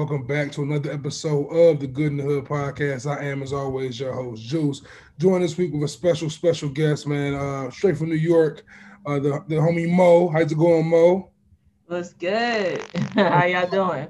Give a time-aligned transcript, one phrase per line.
[0.00, 3.04] Welcome back to another episode of the Good in the Hood podcast.
[3.04, 4.80] I am, as always, your host, Juice.
[5.18, 8.64] Joined this week with a special, special guest, man, uh, straight from New York,
[9.04, 10.30] uh, the, the homie Mo.
[10.30, 11.28] How's it going, Mo?
[11.84, 12.82] What's good?
[13.14, 14.08] How y'all doing?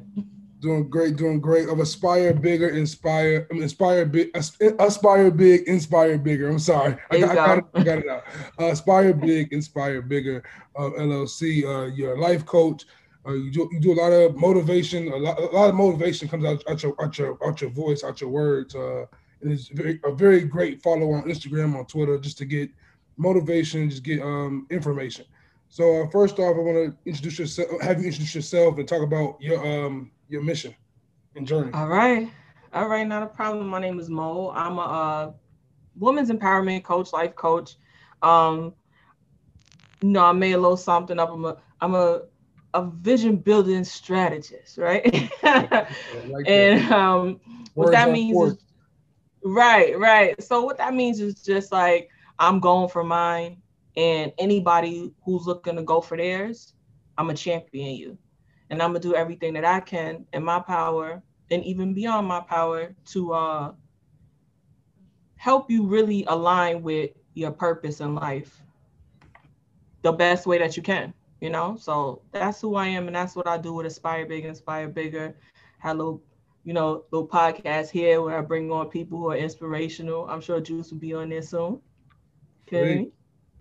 [0.60, 1.68] Doing great, doing great.
[1.68, 6.50] Of Aspire Bigger, Inspire, I mean, Inspire Big, Aspire Big, Inspire Bigger.
[6.50, 6.96] I'm sorry.
[7.10, 8.22] I got, I got, it, I got it out.
[8.60, 10.44] Uh, Aspire Big, Inspire Bigger,
[10.76, 11.64] uh, LLC.
[11.64, 12.84] Uh, you're life coach.
[13.30, 15.08] Uh, you do you do a lot of motivation.
[15.12, 18.02] A lot, a lot of motivation comes out, out your out your out your voice,
[18.02, 18.74] out your words.
[18.74, 19.04] Uh,
[19.42, 22.70] and it's very, a very great follow on Instagram, on Twitter, just to get
[23.16, 25.24] motivation, just get um, information.
[25.68, 29.02] So uh, first off, I want to introduce yourself, have you introduce yourself, and talk
[29.02, 30.74] about your um your mission
[31.36, 31.70] and journey.
[31.72, 32.30] All right,
[32.72, 33.68] all right, not a problem.
[33.68, 34.50] My name is Mo.
[34.54, 35.32] I'm a uh,
[35.96, 37.76] women's empowerment coach, life coach.
[38.22, 38.74] Um,
[40.02, 41.30] you know, I made a little something up.
[41.30, 42.22] I'm a I'm a
[42.74, 45.04] a vision building strategist, right?
[45.42, 45.88] like
[46.46, 47.40] and um,
[47.74, 48.58] what that means is
[49.44, 50.40] right, right.
[50.42, 53.60] So what that means is just like I'm going for mine,
[53.96, 56.74] and anybody who's looking to go for theirs,
[57.18, 58.18] I'm a champion you,
[58.70, 62.40] and I'm gonna do everything that I can in my power and even beyond my
[62.40, 63.72] power to uh,
[65.36, 68.62] help you really align with your purpose in life
[70.02, 71.76] the best way that you can you know?
[71.76, 75.36] So that's who i am and that's what i do with aspire big inspire bigger.
[75.78, 76.22] Had a little
[76.64, 80.26] you know little podcast here where i bring on people who are inspirational.
[80.28, 81.80] I'm sure juice will be on there soon.
[82.68, 83.02] Okay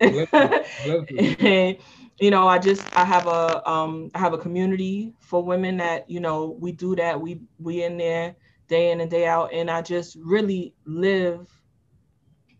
[0.00, 1.76] and
[2.18, 6.08] you know i just i have a um i have a community for women that
[6.10, 7.20] you know we do that.
[7.20, 8.36] We we in there
[8.68, 11.48] day in and day out and i just really live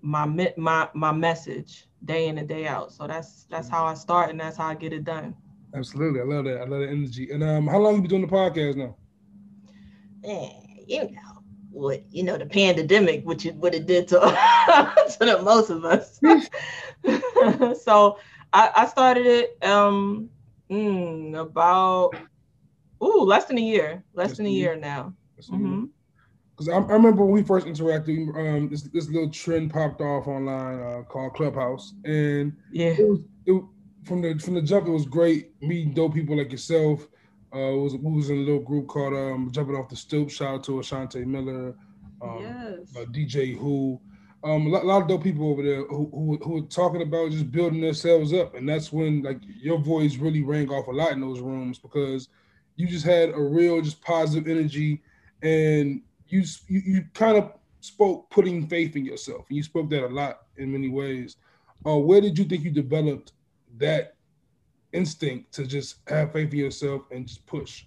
[0.02, 0.26] my
[0.56, 2.92] my my message day in and day out.
[2.92, 5.34] So that's that's how I start and that's how I get it done.
[5.74, 6.60] Absolutely, I love that.
[6.60, 7.30] I love the energy.
[7.30, 8.96] And um, how long have you been doing the podcast now?
[10.22, 10.50] Man,
[10.86, 15.40] you know what you know the pandemic, which it what it did to to the
[15.42, 16.20] most of us.
[17.82, 18.18] so
[18.52, 20.28] I, I started it um
[20.70, 22.16] mm, about
[23.02, 25.14] ooh less than a year, less than a year, year now.
[25.50, 25.84] Mm-hmm
[26.60, 30.26] because I, I, remember when we first interacted, um, this this little trend popped off
[30.26, 33.64] online uh, called Clubhouse, and yeah, it was, it,
[34.04, 37.08] from the from the jump, it was great meeting dope people like yourself.
[37.54, 40.30] Uh, was we was in a little group called um, Jumping Off the Stoop.
[40.30, 41.74] Shout out to Ashante Miller,
[42.20, 42.94] um, yes.
[42.94, 43.98] uh, DJ Who,
[44.44, 47.00] um, a lot, a lot, of dope people over there who, who who were talking
[47.00, 50.92] about just building themselves up, and that's when like your voice really rang off a
[50.92, 52.28] lot in those rooms because
[52.76, 55.00] you just had a real just positive energy
[55.42, 60.04] and you you, you kind of spoke putting faith in yourself, and you spoke that
[60.04, 61.36] a lot in many ways.
[61.86, 63.32] Uh, where did you think you developed
[63.78, 64.14] that
[64.92, 67.84] instinct to just have faith in yourself and just push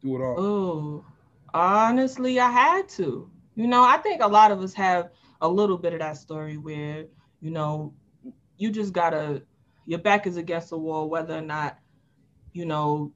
[0.00, 0.36] through it all?
[0.38, 1.04] Oh,
[1.52, 3.28] honestly, I had to.
[3.54, 5.10] You know, I think a lot of us have
[5.40, 7.06] a little bit of that story where,
[7.40, 7.92] you know,
[8.56, 9.42] you just gotta,
[9.86, 11.78] your back is against the wall, whether or not,
[12.52, 13.12] you know,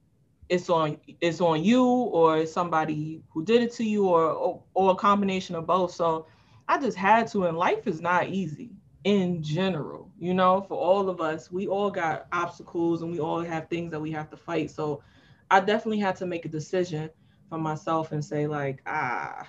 [0.49, 4.93] it's on it's on you or somebody who did it to you or, or, or
[4.93, 5.93] a combination of both.
[5.93, 6.27] So
[6.69, 8.71] i just had to and life is not easy
[9.05, 11.51] in general you know for all of us.
[11.51, 14.71] We all got obstacles and we all have things that we have to fight.
[14.71, 15.03] So
[15.51, 17.11] i definitely had to make a decision
[17.49, 19.47] for myself and say like ah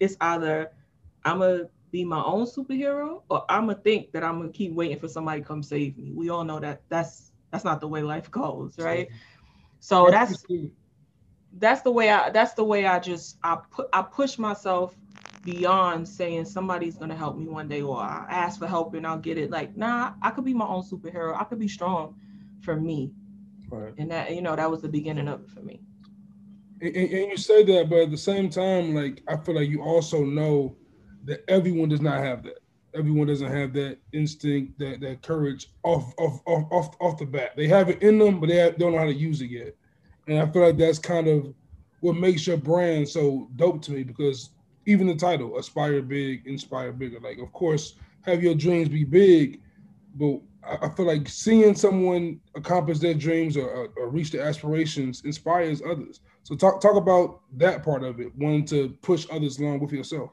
[0.00, 0.70] it's either
[1.24, 4.98] i'm gonna be my own superhero or i'm gonna think that i'm gonna keep waiting
[4.98, 6.12] for somebody to come save me.
[6.14, 9.08] We all know that that's that's not the way life goes right
[9.80, 10.44] so that's
[11.58, 14.96] that's the way I that's the way I just I put I push myself
[15.44, 19.18] beyond saying somebody's gonna help me one day or I ask for help and I'll
[19.18, 19.50] get it.
[19.50, 21.38] Like, nah, I could be my own superhero.
[21.38, 22.16] I could be strong
[22.62, 23.12] for me.
[23.70, 23.94] Right.
[23.98, 25.80] And that you know, that was the beginning of it for me.
[26.80, 29.82] And, and, you say that, but at the same time, like I feel like you
[29.82, 30.76] also know
[31.24, 32.58] that everyone does not have that.
[32.98, 37.52] Everyone doesn't have that instinct, that that courage off off off off, off the bat.
[37.56, 39.76] They have it in them, but they don't know how to use it yet.
[40.26, 41.54] And I feel like that's kind of
[42.00, 44.50] what makes your brand so dope to me because
[44.86, 47.20] even the title, Aspire Big, Inspire Bigger.
[47.20, 49.60] Like, of course, have your dreams be big,
[50.14, 55.22] but I feel like seeing someone accomplish their dreams or, or, or reach their aspirations
[55.24, 56.20] inspires others.
[56.42, 60.30] So talk talk about that part of it, wanting to push others along with yourself.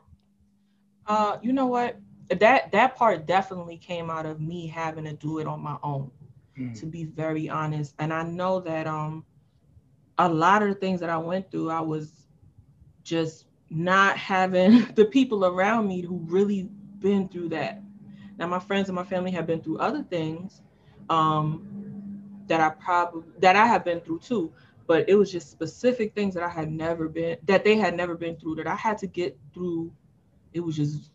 [1.08, 2.00] Uh, you know what?
[2.30, 6.12] That that part definitely came out of me having to do it on my own,
[6.58, 6.78] mm.
[6.80, 7.94] to be very honest.
[8.00, 9.26] And I know that um
[10.18, 12.28] a lot of the things that I went through, I was
[13.04, 16.70] just not having the people around me who really
[17.00, 17.82] been through that.
[18.38, 20.62] Now my friends and my family have been through other things
[21.10, 24.52] um, that I probably that I have been through too
[24.88, 28.16] but it was just specific things that I had never been that they had never
[28.16, 29.92] been through that I had to get through.
[30.54, 31.12] It was just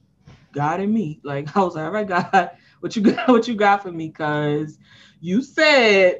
[0.52, 1.20] God and me.
[1.24, 2.50] Like I was like, all right, God,
[2.80, 3.28] what you got?
[3.28, 4.10] What you got for me?
[4.10, 4.78] Cause
[5.20, 6.18] you said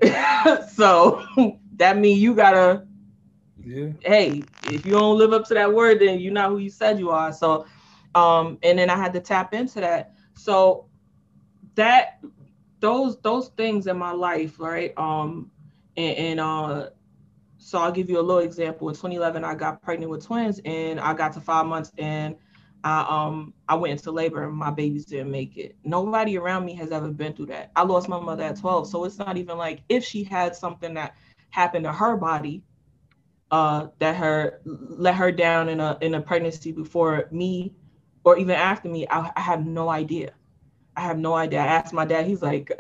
[0.73, 1.25] so.
[1.77, 2.87] that means you gotta.
[3.63, 3.89] Yeah.
[4.01, 6.99] Hey, if you don't live up to that word, then you're not who you said
[6.99, 7.33] you are.
[7.33, 7.67] So,
[8.15, 10.15] um, and then I had to tap into that.
[10.35, 10.87] So
[11.75, 12.21] that
[12.81, 14.93] those those things in my life, right?
[14.97, 15.51] Um,
[15.97, 16.91] and, and uh
[17.59, 18.89] so I'll give you a little example.
[18.89, 22.35] In 2011, I got pregnant with twins, and I got to five months, and
[22.85, 25.77] I um I went into labor, and my babies didn't make it.
[25.85, 27.71] Nobody around me has ever been through that.
[27.77, 30.95] I lost my mother at 12, so it's not even like if she had something
[30.95, 31.15] that
[31.51, 32.63] happened to her body,
[33.51, 37.75] uh, that her let her down in a in a pregnancy before me,
[38.25, 39.07] or even after me.
[39.11, 40.33] I, I have no idea.
[40.97, 41.61] I have no idea.
[41.61, 42.27] I asked my dad.
[42.27, 42.73] He's like,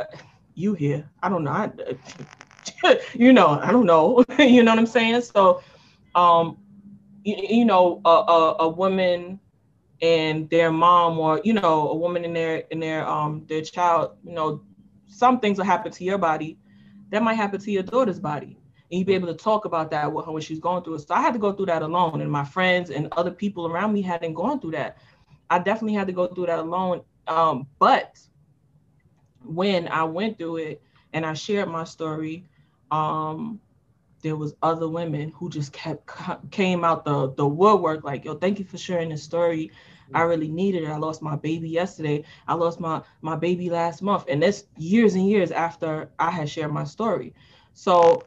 [0.54, 1.10] "You here?
[1.22, 1.52] I don't know.
[1.52, 1.70] I,
[3.14, 4.24] you know, I don't know.
[4.38, 5.22] you know what I'm saying?
[5.22, 5.62] So,
[6.14, 6.58] um,
[7.24, 9.40] you, you know, a, a, a woman
[10.02, 14.16] and their mom, or you know, a woman in their in their um their child,
[14.24, 14.62] you know,
[15.06, 16.58] some things will happen to your body,
[17.10, 18.58] that might happen to your daughter's body,
[18.90, 21.06] and you'd be able to talk about that with her when she's going through it.
[21.06, 23.92] So I had to go through that alone, and my friends and other people around
[23.92, 24.98] me hadn't gone through that.
[25.50, 27.02] I definitely had to go through that alone.
[27.26, 28.18] Um, but
[29.44, 30.82] when I went through it
[31.12, 32.46] and I shared my story,
[32.90, 33.60] um,
[34.22, 36.08] there was other women who just kept
[36.50, 39.70] came out the the woodwork like yo thank you for sharing this story
[40.14, 40.88] i really needed it.
[40.88, 42.24] I lost my baby yesterday.
[42.48, 44.24] I lost my my baby last month.
[44.28, 47.34] And that's years and years after i had shared my story.
[47.74, 48.22] So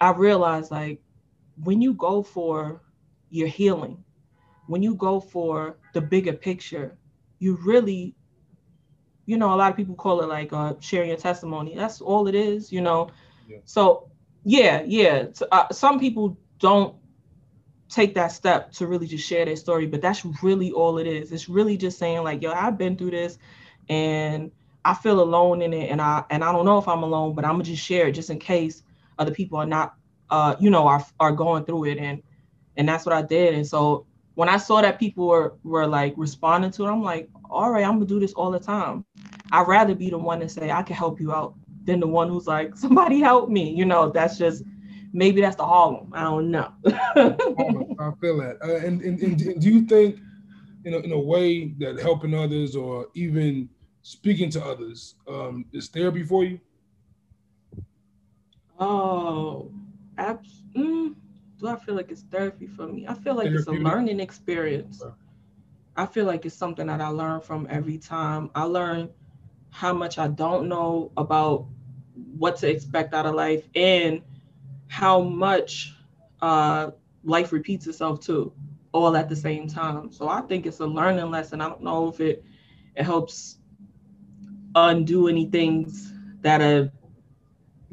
[0.00, 1.00] i realized like
[1.62, 2.82] when you go for
[3.30, 4.02] your healing
[4.66, 6.96] when you go for the bigger picture
[7.38, 8.14] you really
[9.26, 11.74] you know a lot of people call it like uh, sharing your testimony.
[11.74, 13.10] That's all it is you know?
[13.64, 14.08] So
[14.44, 15.26] yeah, yeah.
[15.52, 16.96] Uh, some people don't
[17.88, 21.32] take that step to really just share their story, but that's really all it is.
[21.32, 23.38] It's really just saying like, yo, I've been through this,
[23.88, 24.50] and
[24.84, 27.44] I feel alone in it, and I and I don't know if I'm alone, but
[27.44, 28.82] I'm gonna just share it just in case
[29.18, 29.94] other people are not,
[30.30, 32.22] uh, you know, are are going through it, and
[32.76, 33.54] and that's what I did.
[33.54, 37.28] And so when I saw that people were were like responding to it, I'm like,
[37.50, 39.04] all right, I'm gonna do this all the time.
[39.50, 42.28] I'd rather be the one to say I can help you out than the one
[42.28, 43.70] who's like, somebody help me.
[43.74, 44.62] You know, that's just
[45.18, 46.12] maybe that's the Harlem.
[46.14, 46.72] I don't know.
[46.86, 48.58] I feel that.
[48.62, 50.18] Uh, and, and, and do you think,
[50.84, 53.68] in a, in a way, that helping others or even
[54.02, 56.60] speaking to others um, is therapy for you?
[58.78, 59.72] Oh,
[60.16, 61.14] abs- mm,
[61.58, 63.06] do I feel like it's therapy for me?
[63.08, 65.02] I feel like it's a learning experience.
[65.96, 68.50] I feel like it's something that I learn from every time.
[68.54, 69.10] I learn
[69.70, 71.66] how much I don't know about
[72.38, 74.22] what to expect out of life and
[74.88, 75.94] how much
[76.40, 76.90] uh,
[77.24, 78.52] life repeats itself too,
[78.92, 80.10] all at the same time.
[80.12, 81.60] So I think it's a learning lesson.
[81.60, 82.44] I don't know if it
[82.96, 83.58] it helps
[84.74, 86.90] undo any things that are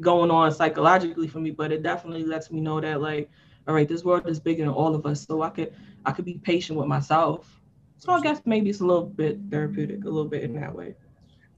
[0.00, 3.30] going on psychologically for me, but it definitely lets me know that like,
[3.68, 5.24] all right, this world is bigger than all of us.
[5.24, 7.60] So I could I could be patient with myself.
[7.98, 10.94] So I guess maybe it's a little bit therapeutic, a little bit in that way.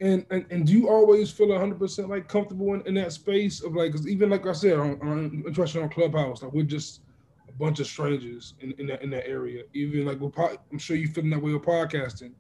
[0.01, 3.75] And, and and do you always feel 100% like comfortable in, in that space of
[3.75, 7.01] like, cause even like I said, on, on especially on Clubhouse, like we're just
[7.49, 9.65] a bunch of strangers in, in that in that area.
[9.75, 10.31] Even like we're,
[10.71, 12.33] I'm sure you feeling that way with podcasting.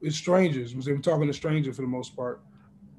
[0.00, 0.74] It's strangers.
[0.74, 2.40] We're talking to strangers for the most part.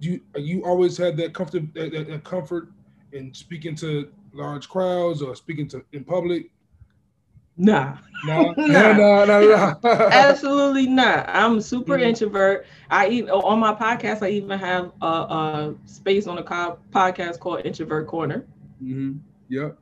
[0.02, 2.70] Do you you always had that comfort that, that, that comfort
[3.12, 6.52] in speaking to large crowds or speaking to in public?
[7.58, 7.98] Nah.
[8.26, 9.90] No, no, no, no, no.
[9.92, 11.30] Absolutely not.
[11.30, 12.06] I'm super mm-hmm.
[12.06, 12.66] introvert.
[12.90, 17.40] I even on my podcast, I even have a, a space on the co- podcast
[17.40, 18.48] called Introvert Corner.
[18.82, 19.18] Mm-hmm.
[19.50, 19.78] Yep.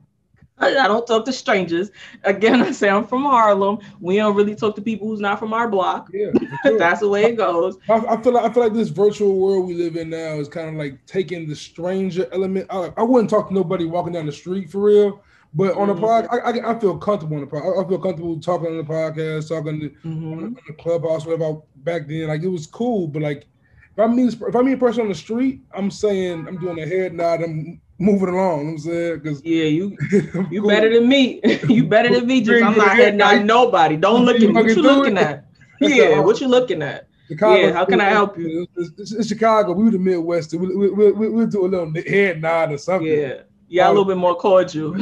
[0.58, 1.90] I, I don't talk to strangers.
[2.24, 3.78] Again, I say I'm from Harlem.
[4.00, 6.10] We don't really talk to people who's not from our block.
[6.12, 6.30] Yeah,
[6.64, 6.78] sure.
[6.78, 7.78] that's the way it goes.
[7.88, 10.48] I, I, feel like I feel like this virtual world we live in now is
[10.48, 12.66] kind of like taking the stranger element.
[12.70, 15.22] I, I wouldn't talk to nobody walking down the street for real.
[15.56, 17.62] But on the pod, I, I, I, feel comfortable on the pod.
[17.62, 20.32] I feel comfortable talking on the podcast, talking to, mm-hmm.
[20.32, 21.60] on, the, on, the, clubhouse, whatever.
[21.76, 23.06] Back then, like it was cool.
[23.06, 23.46] But like,
[23.92, 26.80] if I meet if I meet a person on the street, I'm saying I'm doing
[26.80, 27.42] a head nod.
[27.42, 28.58] I'm moving along.
[28.58, 29.96] You know I'm saying, because yeah, you
[30.50, 30.68] you cool.
[30.68, 31.40] better than me.
[31.68, 32.40] you better than me.
[32.40, 33.96] Just I'm not heading out nobody.
[33.96, 34.52] Don't look at me.
[34.52, 35.46] What you looking at?
[35.80, 37.08] Yeah, what you looking at?
[37.28, 38.66] Chicago, yeah, how can I help you?
[38.76, 39.72] It's, it's, Chicago.
[39.72, 40.54] We were the Midwest.
[40.54, 43.06] We we we we we'll do a little head nod or something.
[43.06, 44.96] Yeah, yeah, a little bit more cordial.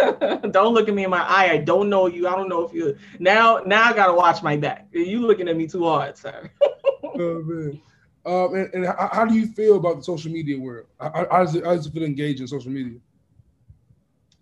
[0.50, 1.50] don't look at me in my eye.
[1.52, 2.28] I don't know you.
[2.28, 3.58] I don't know if you now.
[3.66, 4.88] Now I gotta watch my back.
[4.92, 6.50] You looking at me too hard, sir.
[7.04, 7.80] oh man.
[8.26, 10.86] Um, and, and how, how, do you feel about the social media world?
[11.00, 12.98] How, how, does it, how does it feel engaged in social media?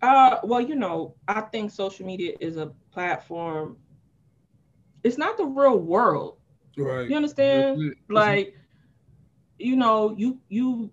[0.01, 3.77] Uh, well, you know, I think social media is a platform.
[5.03, 6.39] It's not the real world.
[6.77, 7.09] Right.
[7.09, 7.95] You understand?
[8.09, 8.55] Like,
[9.57, 10.91] you know, you you,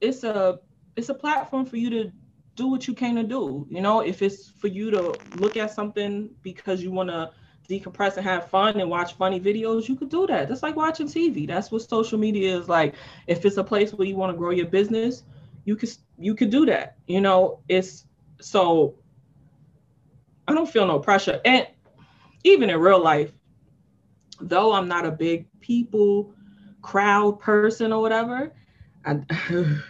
[0.00, 0.60] it's a
[0.96, 2.12] it's a platform for you to
[2.56, 3.66] do what you came to do.
[3.70, 7.30] You know, if it's for you to look at something because you want to
[7.68, 10.48] decompress and have fun and watch funny videos, you could do that.
[10.48, 11.46] That's like watching TV.
[11.46, 12.94] That's what social media is like.
[13.26, 15.22] If it's a place where you want to grow your business,
[15.64, 16.96] you could you could do that.
[17.06, 18.06] You know, it's
[18.40, 18.96] so
[20.48, 21.40] I don't feel no pressure.
[21.44, 21.66] And
[22.42, 23.32] even in real life,
[24.40, 26.34] though I'm not a big people
[26.82, 28.52] crowd person or whatever,
[29.04, 29.20] I,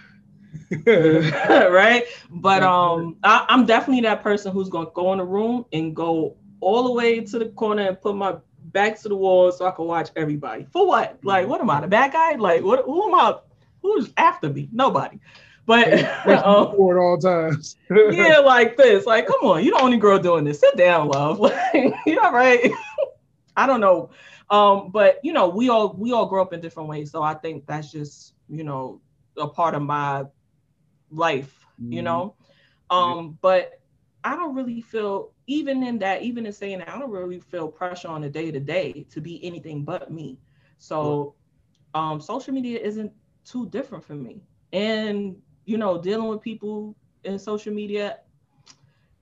[0.87, 2.05] right?
[2.31, 6.37] But um, I, am definitely that person who's gonna go in the room and go
[6.61, 8.37] all the way to the corner and put my
[8.73, 10.67] back to the wall so I can watch everybody.
[10.73, 11.19] For what?
[11.23, 12.35] Like, what am I, the bad guy?
[12.37, 12.85] Like, what?
[12.85, 13.37] Who am I?
[13.83, 14.69] Who's after me?
[14.73, 15.19] Nobody.
[15.67, 15.93] But
[16.45, 17.77] um, for it all times.
[17.91, 19.07] yeah, like this.
[19.07, 20.61] Like, come on, you're the only girl doing this.
[20.61, 21.39] Sit down, love.
[21.41, 22.71] Like, you all right?
[23.57, 24.11] I don't know.
[24.51, 27.11] Um, but you know, we all we all grow up in different ways.
[27.11, 29.01] So I think that's just, you know,
[29.37, 30.25] a part of my
[31.11, 31.93] life, mm-hmm.
[31.93, 32.35] you know.
[32.91, 33.33] Um, yeah.
[33.41, 33.81] but
[34.25, 37.69] I don't really feel even in that, even in saying that, I don't really feel
[37.69, 40.39] pressure on a day to day to be anything but me.
[40.79, 41.35] So
[41.95, 43.13] um, social media isn't
[43.45, 44.43] too different for me.
[44.73, 48.19] And you know, dealing with people in social media,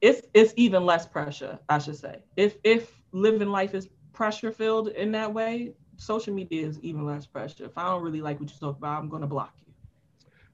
[0.00, 2.22] it's it's even less pressure, I should say.
[2.36, 7.26] If if living life is pressure filled in that way, social media is even less
[7.26, 7.64] pressure.
[7.64, 9.67] If I don't really like what you talk about, I'm gonna block you.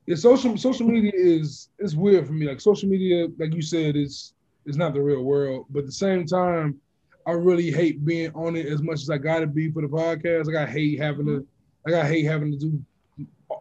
[0.07, 2.47] Yeah, social social media is is weird for me.
[2.47, 4.35] Like social media, like you said, is
[4.67, 5.67] it's not the real world.
[5.71, 6.81] But at the same time,
[7.27, 10.47] I really hate being on it as much as I gotta be for the podcast.
[10.47, 11.47] Like I hate having to,
[11.87, 12.83] like I hate having to do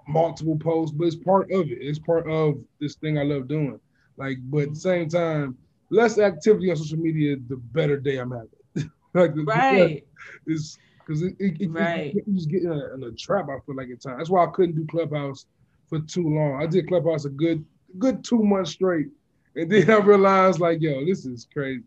[0.08, 1.78] multiple posts, but it's part of it.
[1.80, 3.80] It's part of this thing I love doing.
[4.18, 5.58] Like, but at the same time,
[5.90, 8.92] less activity on social media, the better day I'm having.
[9.14, 10.04] like, right.
[10.46, 12.14] It's because it, it, it, right.
[12.14, 13.46] you just get in a, in a, trap.
[13.50, 14.18] I feel like at times.
[14.18, 15.46] That's why I couldn't do Clubhouse
[15.94, 16.62] for too long.
[16.62, 17.64] I did Clubhouse a good,
[18.00, 19.08] good two months straight,
[19.56, 21.84] and then I realized, like, yo, this is crazy.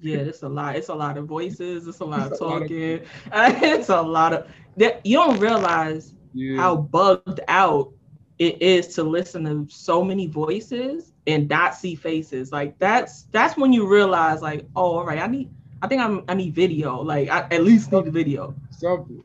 [0.00, 0.76] Yeah, it's a lot.
[0.76, 1.86] It's a lot of voices.
[1.86, 3.00] It's a lot it's of talking.
[3.32, 5.04] Lot of- it's a lot of that.
[5.04, 6.56] You don't realize yeah.
[6.56, 7.92] how bugged out
[8.38, 12.50] it is to listen to so many voices and not see faces.
[12.52, 15.50] Like that's that's when you realize, like, oh, all right, I need.
[15.80, 16.24] I think I'm.
[16.28, 17.00] I need video.
[17.00, 18.54] Like, I at least need the video.
[18.70, 19.22] Something.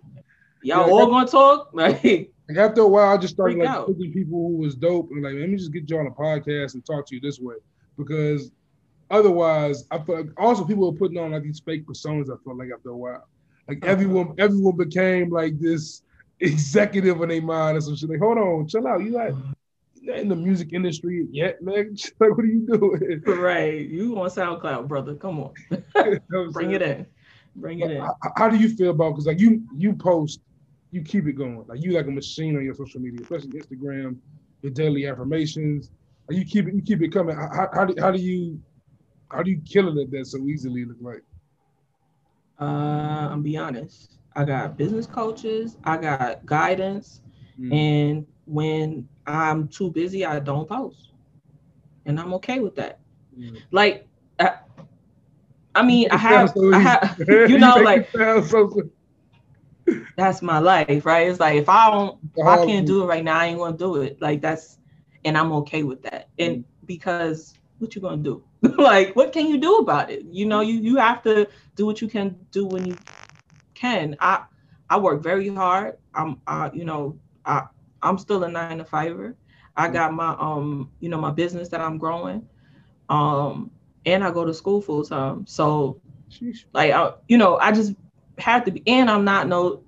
[0.61, 1.69] Y'all yeah, all gonna talk?
[1.73, 5.23] Like, like after a while, I just started like picking people who was dope and
[5.23, 7.55] like, let me just get you on a podcast and talk to you this way
[7.97, 8.51] because
[9.09, 12.25] otherwise, I feel like also people were putting on like these fake personas.
[12.25, 13.27] I felt like after a while,
[13.67, 13.91] like uh-huh.
[13.91, 16.03] everyone, everyone became like this
[16.39, 18.09] executive in their mind and some shit.
[18.09, 19.01] Like, hold on, chill out.
[19.03, 19.33] You like
[20.15, 21.95] in the music industry yet, man?
[22.19, 23.23] Like, what are you doing?
[23.25, 25.15] Right, you on SoundCloud, brother?
[25.15, 25.53] Come on,
[26.51, 27.05] bring it in,
[27.55, 28.01] bring it in.
[28.01, 29.11] How, how do you feel about?
[29.11, 30.41] Because like you, you post
[30.93, 31.65] you keep it going.
[31.67, 34.17] Like you like a machine on your social media, especially Instagram,
[34.61, 35.89] your daily affirmations.
[36.29, 37.35] Like you keep it, you keep it coming.
[37.35, 38.61] How, how do how do you
[39.31, 40.85] how do you kill it at that so easily?
[40.85, 41.23] Look like.
[42.61, 44.19] Uh, I'm be honest.
[44.35, 45.77] I got business coaches.
[45.83, 47.21] I got guidance,
[47.59, 47.73] mm.
[47.73, 51.09] and when I'm too busy, I don't post,
[52.05, 52.99] and I'm okay with that.
[53.37, 53.59] Mm.
[53.71, 54.07] Like,
[54.39, 54.57] I,
[55.73, 58.11] I mean, I have, so I have, you know, like.
[58.11, 58.91] So
[60.15, 61.27] that's my life, right?
[61.27, 63.77] It's like if I don't, if I can't do it right now, I ain't gonna
[63.77, 64.21] do it.
[64.21, 64.77] Like that's,
[65.25, 66.29] and I'm okay with that.
[66.39, 68.43] And because what you gonna do?
[68.77, 70.23] like what can you do about it?
[70.25, 72.97] You know, you you have to do what you can do when you
[73.73, 74.15] can.
[74.19, 74.43] I
[74.89, 75.97] I work very hard.
[76.13, 77.63] I'm, I, you know, I
[78.01, 79.35] I'm still a nine to fiver.
[79.75, 79.93] I mm.
[79.93, 82.47] got my um, you know, my business that I'm growing,
[83.09, 83.71] um,
[84.05, 85.45] and I go to school full time.
[85.47, 85.99] So,
[86.73, 87.93] like, I, you know, I just
[88.37, 89.83] have to be, and I'm not no,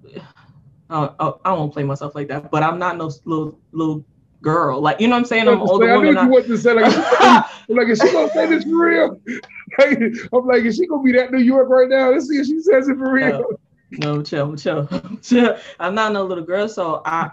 [0.89, 4.05] uh, I won't play myself like that, but I'm not no little little
[4.41, 4.79] girl.
[4.79, 5.47] Like you know what I'm saying?
[5.47, 6.95] I'm older I knew you want to say like,
[7.67, 9.19] like is she gonna say this for real?
[9.79, 9.99] Like,
[10.31, 12.11] I'm like, is she gonna be that New York right now?
[12.11, 13.57] Let's see if she says it for real.
[13.91, 14.87] No, no chill, chill,
[15.21, 15.57] chill.
[15.79, 17.31] I'm not no little girl, so I,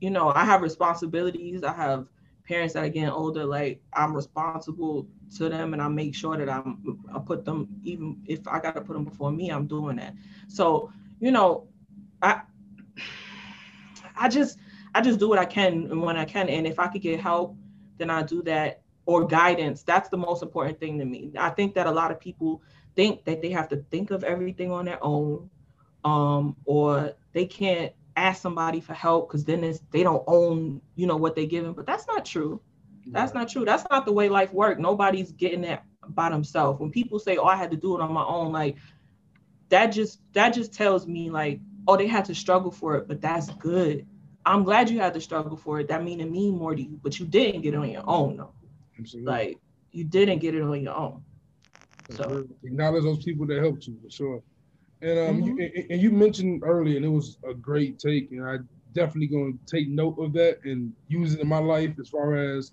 [0.00, 1.64] you know, I have responsibilities.
[1.64, 2.06] I have
[2.46, 5.06] parents that are getting older, like I'm responsible
[5.38, 8.80] to them and I make sure that I'm I put them even if I gotta
[8.80, 10.14] put them before me, I'm doing that.
[10.48, 11.68] So, you know,
[12.20, 12.42] I
[14.16, 14.58] I just
[14.94, 16.48] I just do what I can and when I can.
[16.48, 17.56] And if I could get help,
[17.98, 19.82] then I do that or guidance.
[19.82, 21.32] That's the most important thing to me.
[21.38, 22.62] I think that a lot of people
[22.94, 25.48] think that they have to think of everything on their own,
[26.04, 29.60] um, or they can't ask somebody for help because then
[29.90, 31.72] they don't own, you know, what they're giving.
[31.72, 32.60] But that's not true.
[33.06, 33.64] That's not true.
[33.64, 34.80] That's not the way life works.
[34.80, 36.80] Nobody's getting that by themselves.
[36.80, 38.76] When people say, "Oh, I had to do it on my own," like
[39.72, 43.20] that just that just tells me like, oh, they had to struggle for it, but
[43.20, 44.06] that's good.
[44.44, 45.88] I'm glad you had to struggle for it.
[45.88, 48.36] That mean it mean more to you, but you didn't get it on your own
[48.36, 48.52] though.
[48.98, 49.32] Absolutely.
[49.32, 49.58] Like
[49.90, 51.24] you didn't get it on your own.
[52.10, 54.42] So acknowledge those people that helped you for sure.
[55.00, 55.58] And um, mm-hmm.
[55.58, 58.58] you, and you mentioned earlier, and it was a great take, and I
[58.92, 62.36] definitely going to take note of that and use it in my life as far
[62.36, 62.72] as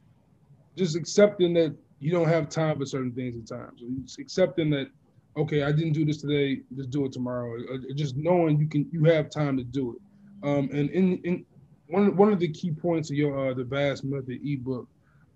[0.75, 3.83] just accepting that you don't have time for certain things at times.
[4.19, 4.89] Accepting that,
[5.37, 7.57] okay, I didn't do this today, just do it tomorrow.
[7.95, 10.47] Just knowing you can, you have time to do it.
[10.47, 11.45] Um, and in in
[11.87, 14.87] one one of the key points of your uh, the vast method ebook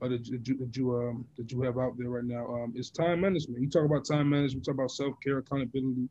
[0.01, 2.89] uh, that, you, that you um, that you have out there right now um, is
[2.89, 3.61] time management.
[3.61, 6.07] You talk about time management, talk about self care, accountability,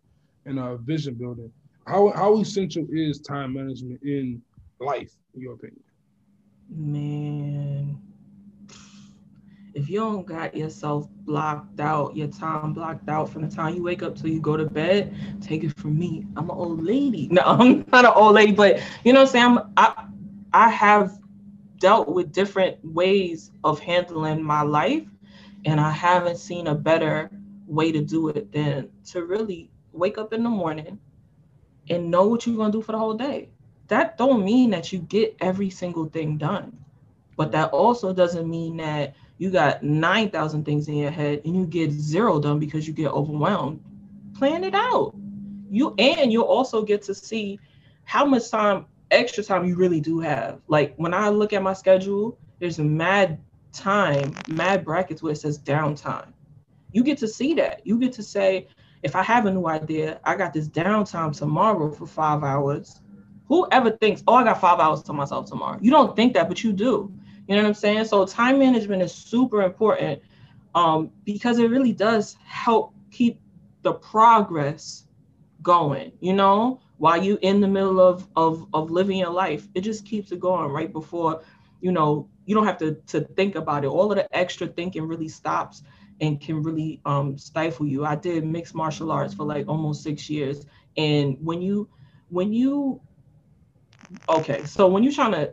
[0.46, 1.50] and uh, vision building.
[1.86, 4.42] How how essential is time management in
[4.80, 5.82] life, in your opinion?
[6.68, 7.98] Man,
[9.74, 13.82] if you don't got yourself blocked out, your time blocked out from the time you
[13.82, 16.26] wake up till you go to bed, take it from me.
[16.36, 17.28] I'm an old lady.
[17.32, 19.26] No, I'm not an old lady, but you know?
[19.34, 20.06] I'm, I
[20.52, 21.18] I have
[21.78, 25.04] dealt with different ways of handling my life
[25.64, 27.30] and I haven't seen a better
[27.66, 30.98] way to do it than to really wake up in the morning
[31.88, 33.50] and know what you're to do for the whole day.
[33.88, 36.78] That don't mean that you get every single thing done.
[37.36, 41.66] But that also doesn't mean that you got 9,000 things in your head and you
[41.66, 43.82] get zero done because you get overwhelmed.
[44.38, 45.16] Plan it out.
[45.68, 47.58] You and you'll also get to see
[48.04, 50.60] how much time extra time you really do have.
[50.68, 53.40] Like when I look at my schedule, there's mad
[53.72, 56.32] time, mad brackets where it says downtime.
[56.92, 57.84] You get to see that.
[57.84, 58.68] You get to say,
[59.02, 63.00] if I have a new idea, I got this downtime tomorrow for five hours.
[63.48, 65.80] Whoever thinks, oh, I got five hours to myself tomorrow.
[65.82, 67.12] You don't think that, but you do.
[67.48, 68.04] You know what I'm saying?
[68.06, 70.22] So time management is super important
[70.74, 73.40] um, because it really does help keep
[73.82, 75.04] the progress
[75.62, 76.12] going.
[76.20, 80.06] You know, while you in the middle of of of living your life it just
[80.06, 81.42] keeps it going right before
[81.80, 85.02] you know you don't have to to think about it all of the extra thinking
[85.08, 85.82] really stops
[86.20, 90.30] and can really um, stifle you i did mixed martial arts for like almost six
[90.30, 90.64] years
[90.96, 91.88] and when you
[92.28, 93.00] when you
[94.28, 95.52] okay so when you're trying to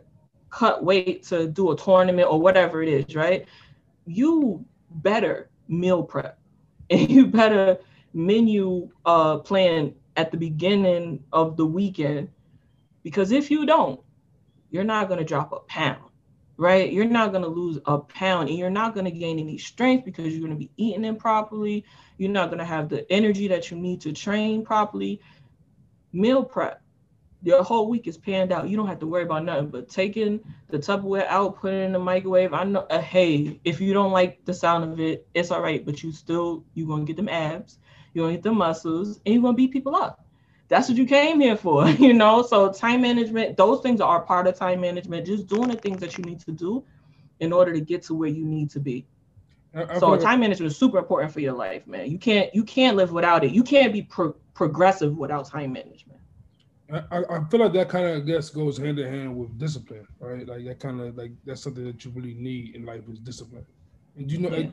[0.50, 3.46] cut weight to do a tournament or whatever it is right?
[4.06, 6.38] You better meal prep.
[6.90, 7.78] And you better
[8.12, 12.28] menu uh plan at the beginning of the weekend
[13.04, 14.00] because if you don't
[14.72, 16.02] you're not going to drop a pound
[16.56, 16.92] right?
[16.92, 20.04] You're not going to lose a pound and you're not going to gain any strength
[20.04, 21.86] because you're going to be eating improperly
[22.20, 25.22] you're not going to have the energy that you need to train properly.
[26.12, 26.82] Meal prep
[27.42, 28.68] your whole week is panned out.
[28.68, 31.92] You don't have to worry about nothing but taking the Tupperware out, putting it in
[31.92, 32.52] the microwave.
[32.52, 35.84] I know, uh, hey, if you don't like the sound of it, it's all right.
[35.84, 37.78] But you still, you're gonna get them abs
[38.12, 40.26] you're gonna get the muscles, and you're gonna beat people up.
[40.68, 42.42] That's what you came here for, you know.
[42.42, 45.26] So time management, those things are part of time management.
[45.26, 46.84] Just doing the things that you need to do
[47.40, 49.06] in order to get to where you need to be.
[49.74, 52.10] I, I so time management is super important for your life, man.
[52.10, 53.52] You can't you can't live without it.
[53.52, 56.20] You can't be pro- progressive without time management.
[56.92, 60.06] I, I feel like that kind of I guess goes hand in hand with discipline,
[60.18, 60.46] right?
[60.46, 63.66] Like that kind of like that's something that you really need in life is discipline.
[64.16, 64.70] And you know, yeah.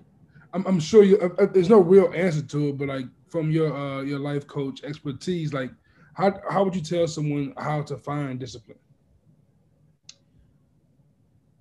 [0.53, 1.19] I'm, I'm sure you.
[1.19, 4.47] Uh, uh, there's no real answer to it, but like from your uh, your life
[4.47, 5.71] coach expertise, like
[6.13, 8.79] how how would you tell someone how to find discipline?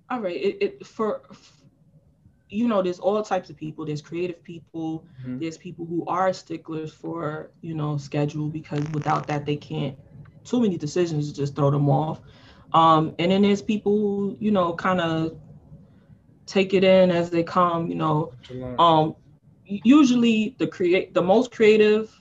[0.09, 1.21] All right, it, it for
[2.49, 5.37] you know there's all types of people there's creative people mm-hmm.
[5.37, 9.97] there's people who are sticklers for you know schedule because without that they can't
[10.47, 12.21] too many decisions just throw them off.
[12.73, 15.37] Um, and then there's people who you know kind of
[16.45, 18.33] take it in as they come you know.
[18.79, 19.15] Um,
[19.65, 22.11] usually the create the most creative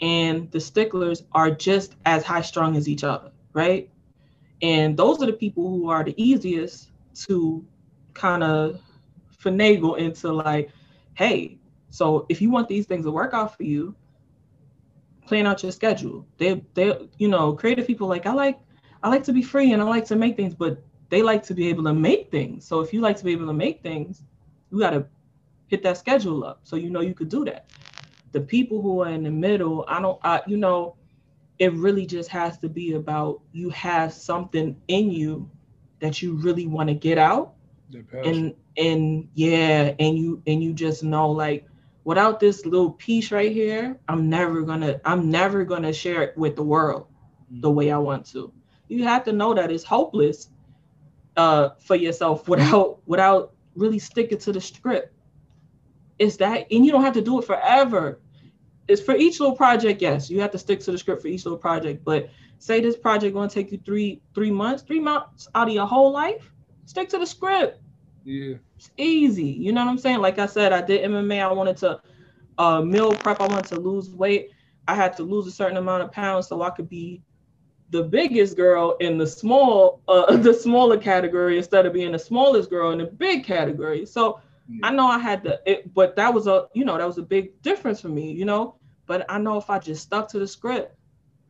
[0.00, 3.90] and the sticklers are just as high strung as each other, right?
[4.62, 6.90] And those are the people who are the easiest
[7.26, 7.64] to
[8.14, 8.80] kind of
[9.42, 10.70] finagle into like,
[11.14, 11.58] hey,
[11.90, 13.94] so if you want these things to work out for you,
[15.26, 16.26] plan out your schedule.
[16.38, 18.58] They they you know, creative people like I like
[19.02, 21.54] I like to be free and I like to make things, but they like to
[21.54, 22.66] be able to make things.
[22.66, 24.22] So if you like to be able to make things,
[24.70, 25.06] you got to
[25.68, 27.70] hit that schedule up so you know you could do that.
[28.32, 30.96] The people who are in the middle, I don't, I, you know,
[31.58, 35.50] it really just has to be about you have something in you
[36.00, 37.54] that you really want to get out
[38.24, 41.66] and and yeah and you and you just know like
[42.06, 46.54] without this little piece right here i'm never gonna i'm never gonna share it with
[46.54, 47.08] the world
[47.50, 47.60] mm-hmm.
[47.60, 48.52] the way i want to.
[48.88, 50.48] You have to know that it's hopeless
[51.36, 55.12] uh, for yourself without without really sticking to the script.
[56.20, 58.20] It's that and you don't have to do it forever.
[58.86, 61.44] It's for each little project yes you have to stick to the script for each
[61.44, 65.66] little project but say this project to take you three three months three months out
[65.66, 66.52] of your whole life
[66.84, 67.80] stick to the script
[68.26, 68.56] yeah.
[68.76, 70.18] It's easy you know what i'm saying?
[70.18, 72.00] Like i said i did mma i wanted to
[72.58, 74.50] uh meal prep i wanted to lose weight.
[74.88, 77.22] I had to lose a certain amount of pounds so i could be
[77.90, 82.68] the biggest girl in the small uh the smaller category instead of being the smallest
[82.68, 84.04] girl in the big category.
[84.04, 84.88] So yeah.
[84.88, 87.22] i know i had to it, but that was a you know that was a
[87.22, 88.74] big difference for me you know?
[89.06, 90.96] But i know if i just stuck to the script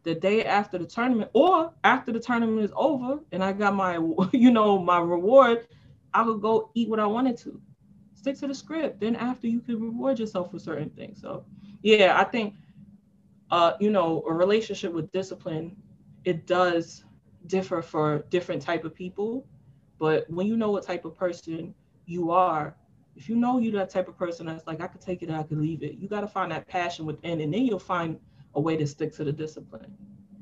[0.02, 3.98] the day after the tournament or after the tournament is over and i got my
[4.32, 5.66] you know my reward
[6.20, 7.60] i could go eat what i wanted to.
[8.14, 9.00] Stick to the script.
[9.00, 11.20] Then after you can reward yourself for certain things.
[11.20, 11.44] So
[11.82, 12.54] yeah i think
[13.50, 15.76] uh you know a relationship with discipline
[16.24, 17.04] it does
[17.46, 19.46] differ for different type of people.
[19.98, 21.74] But when you know what type of person
[22.06, 22.76] you are
[23.16, 25.42] if you know you're that type of person that's like i could take it i
[25.42, 28.18] could leave it you got to find that passion within and then you'll find
[28.54, 29.92] a way to stick to the discipline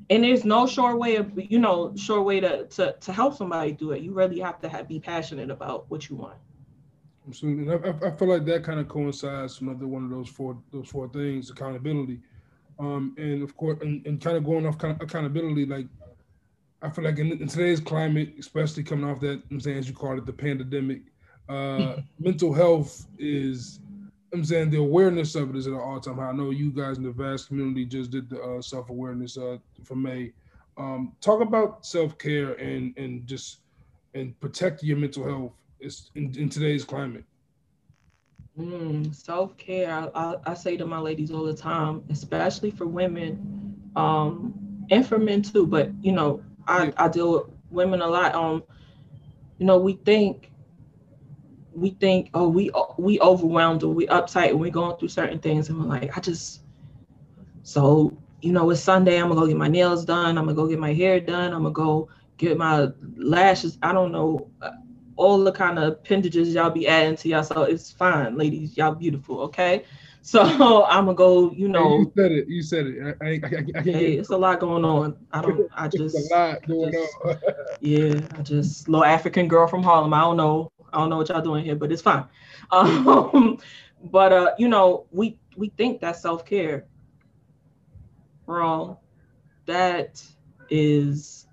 [0.09, 3.71] and there's no sure way of you know sure way to to, to help somebody
[3.71, 4.01] do it.
[4.01, 6.37] You really have to have, be passionate about what you want.
[7.27, 7.73] Absolutely.
[7.73, 10.87] I, I feel like that kind of coincides with another one of those four those
[10.89, 12.19] four things accountability.
[12.77, 15.87] Um, and of course, and, and kind of going off kind of accountability, like
[16.81, 19.95] I feel like in, in, today's climate, especially coming off that, I'm saying as you
[19.95, 21.01] call it, the pandemic,
[21.49, 23.79] uh, mental health is,
[24.33, 26.29] I'm saying the awareness of it is at an all time high.
[26.29, 29.57] I know you guys in the vast community just did the uh, self awareness uh,
[29.83, 30.33] for May.
[30.77, 33.59] Um, talk about self care and and just
[34.13, 35.53] and protect your mental health
[36.15, 37.23] in, in today's climate.
[38.57, 39.91] Mm, Self care.
[39.91, 44.53] I, I, I, say to my ladies all the time, especially for women, um,
[44.89, 45.67] and for men too.
[45.67, 48.33] But you know, I, I deal with women a lot.
[48.33, 48.63] Um,
[49.57, 50.51] you know, we think
[51.75, 55.69] we think, oh, we we overwhelmed or we uptight and we're going through certain things,
[55.69, 56.61] and we're like, I just
[57.63, 59.19] so you know, it's Sunday.
[59.19, 60.37] I'm gonna go get my nails done.
[60.37, 61.51] I'm gonna go get my hair done.
[61.51, 63.77] I'm gonna go get my lashes.
[63.81, 64.71] I don't know uh,
[65.15, 67.43] all the kind of appendages y'all be adding to y'all.
[67.43, 68.77] So it's fine, ladies.
[68.77, 69.83] Y'all beautiful, okay?
[70.21, 70.41] So
[70.85, 71.51] I'm gonna go.
[71.53, 72.47] You know, you said it.
[72.47, 73.17] You said it.
[73.21, 75.15] I, I, I, I hey, it's a lot going on.
[75.31, 75.69] I don't.
[75.75, 76.31] I just.
[76.31, 77.37] a lot going just, on.
[77.79, 80.13] yeah, I just little African girl from Harlem.
[80.13, 80.71] I don't know.
[80.95, 82.25] I don't know what y'all doing here, but it's fine.
[82.71, 83.59] Um,
[84.03, 86.87] but uh, you know, we we think that's self care.
[88.47, 88.97] Wrong.
[89.67, 90.23] That
[90.69, 91.45] is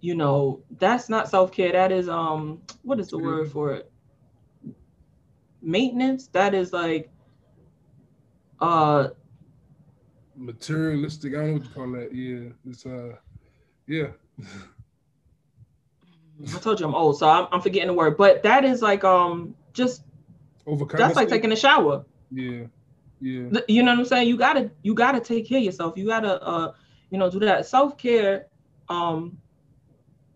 [0.00, 1.72] you know, that's not self care.
[1.72, 3.90] That is um, what is the word for it?
[5.60, 6.28] Maintenance.
[6.28, 7.10] That is like,
[8.60, 9.08] uh,
[10.36, 11.34] materialistic.
[11.34, 12.14] I don't know what you call that.
[12.14, 13.16] Yeah, it's uh,
[13.86, 14.08] yeah.
[16.42, 18.16] I told you I'm old, so I'm, I'm forgetting the word.
[18.16, 20.02] But that is like um, just
[20.66, 20.98] overcome.
[20.98, 22.04] That's like taking a shower.
[22.30, 22.66] Yeah,
[23.20, 23.60] yeah.
[23.66, 24.28] You know what I'm saying?
[24.28, 25.96] You gotta you gotta take care of yourself.
[25.96, 26.72] You gotta uh,
[27.10, 28.46] you know, do that self care.
[28.88, 29.38] Um,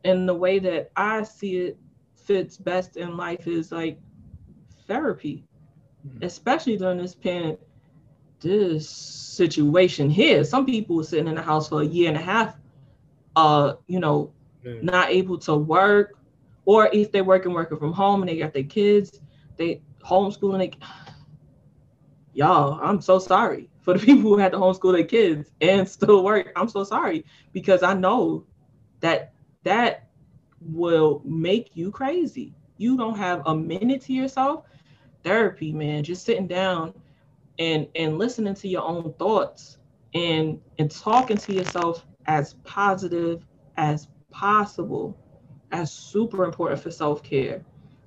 [0.05, 1.79] in the way that I see it
[2.17, 3.99] fits best in life is like
[4.87, 5.45] therapy,
[6.07, 6.25] mm-hmm.
[6.25, 7.57] especially during this pan
[8.41, 10.45] this situation here.
[10.45, 12.57] Some people are sitting in the house for a year and a half,
[13.37, 14.33] uh, you know,
[14.65, 14.85] mm-hmm.
[14.85, 16.19] not able to work,
[16.65, 19.21] or if they're working working from home and they got their kids,
[19.57, 20.59] they homeschooling.
[20.59, 20.73] They,
[22.35, 26.25] y'all, I'm so sorry for the people who had to homeschool their kids and still
[26.25, 26.53] work.
[26.57, 28.45] I'm so sorry because I know
[29.01, 29.33] that
[29.65, 30.09] that
[30.61, 32.55] will make you crazy.
[32.79, 34.65] You don't have a minute to yourself.
[35.25, 36.95] Therapy, man, just sitting down
[37.59, 39.79] and and listening to your own thoughts
[40.15, 43.45] and and talking to yourself as positive
[43.77, 45.17] as possible
[45.71, 47.65] as super important for self-care.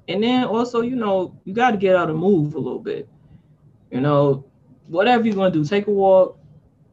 [0.07, 3.09] And then also, you know, you got to get out and move a little bit.
[3.91, 4.45] You know,
[4.87, 6.37] whatever you're going to do, take a walk,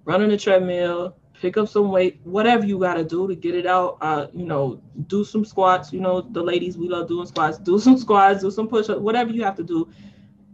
[0.05, 3.55] run on the treadmill, pick up some weight, whatever you got to do to get
[3.55, 3.99] it out.
[4.01, 5.93] Uh, you know, do some squats.
[5.93, 7.59] You know, the ladies, we love doing squats.
[7.59, 9.89] Do some squats, do some push ups, whatever you have to do.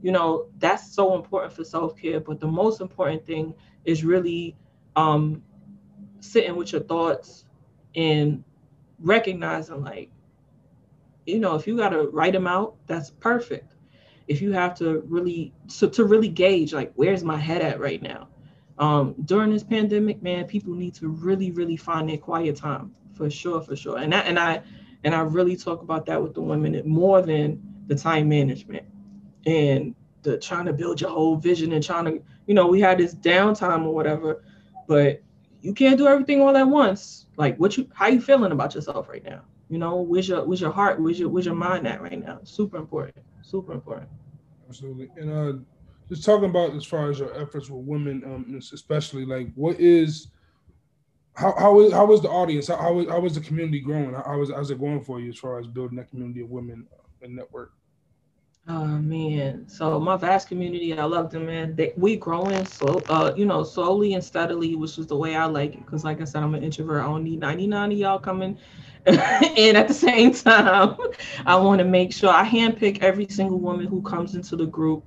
[0.02, 2.20] You know, that's so important for self care.
[2.20, 4.56] But the most important thing is really
[4.96, 5.42] um,
[6.20, 7.44] sitting with your thoughts
[7.94, 8.42] and
[9.00, 10.10] recognizing like,
[11.26, 13.74] you know, if you got to write them out, that's perfect.
[14.26, 18.02] If you have to really, so to really gauge like, where's my head at right
[18.02, 18.28] now?
[18.78, 23.28] Um, during this pandemic, man, people need to really, really find their quiet time for
[23.28, 23.98] sure, for sure.
[23.98, 24.62] And that, and I,
[25.04, 28.84] and I really talk about that with the women more than the time management
[29.46, 32.98] and the trying to build your whole vision and trying to, you know, we had
[32.98, 34.44] this downtime or whatever,
[34.86, 35.22] but
[35.60, 37.26] you can't do everything all at once.
[37.36, 39.42] Like what you how you feeling about yourself right now?
[39.68, 41.00] You know, where's your where's your heart?
[41.00, 42.40] Where's your where's your mind at right now?
[42.44, 43.24] Super important.
[43.42, 44.08] Super important.
[44.68, 45.10] Absolutely.
[45.16, 45.58] And uh
[46.08, 50.28] just talking about as far as your efforts with women, um, especially like what is
[51.34, 52.68] how how is how is the audience?
[52.68, 54.14] How how is, how is the community growing?
[54.14, 56.50] How, how is how's it going for you as far as building that community of
[56.50, 56.86] women
[57.22, 57.72] and network?
[58.70, 61.74] Oh man, so my vast community, I love them, man.
[61.74, 65.46] They, we growing so, uh, you know, slowly and steadily, which is the way I
[65.46, 65.86] like it.
[65.86, 67.02] Cause like I said, I'm an introvert.
[67.02, 68.58] I don't need 99 of y'all coming
[69.06, 70.98] in at the same time.
[71.46, 75.02] I want to make sure I handpick every single woman who comes into the group,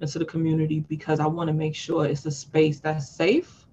[0.00, 3.66] into the community, because I want to make sure it's a space that's safe.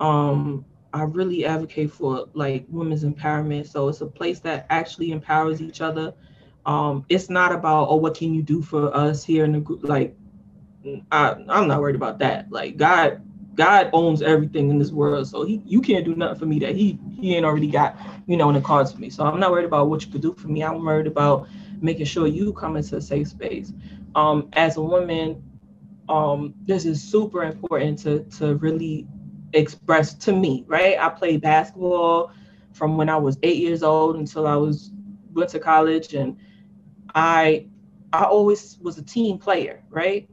[0.00, 3.68] Um, I really advocate for like women's empowerment.
[3.68, 6.14] So it's a place that actually empowers each other
[6.66, 9.80] um, it's not about oh, what can you do for us here in the group?
[9.82, 10.16] Like,
[11.10, 12.50] I, I'm not worried about that.
[12.50, 13.22] Like God,
[13.54, 16.74] God owns everything in this world, so he you can't do nothing for me that
[16.74, 17.96] he he ain't already got
[18.26, 19.10] you know in the cards for me.
[19.10, 20.62] So I'm not worried about what you could do for me.
[20.62, 21.48] I'm worried about
[21.80, 23.72] making sure you come into a safe space.
[24.14, 25.42] Um, as a woman,
[26.08, 29.06] um, this is super important to to really
[29.54, 30.64] express to me.
[30.66, 30.98] Right?
[30.98, 32.32] I played basketball
[32.72, 34.92] from when I was eight years old until I was
[35.32, 36.36] went to college and
[37.14, 37.66] I
[38.12, 40.28] I always was a team player, right?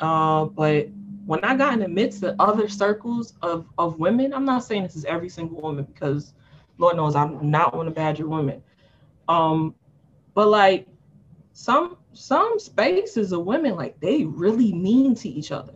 [0.00, 0.88] Uh, but
[1.26, 4.82] when I got in the midst of other circles of, of women, I'm not saying
[4.82, 6.34] this is every single woman because
[6.78, 8.62] Lord knows I'm not one to badger women.
[9.28, 9.74] Um,
[10.34, 10.86] but like
[11.52, 15.74] some some spaces of women, like they really mean to each other.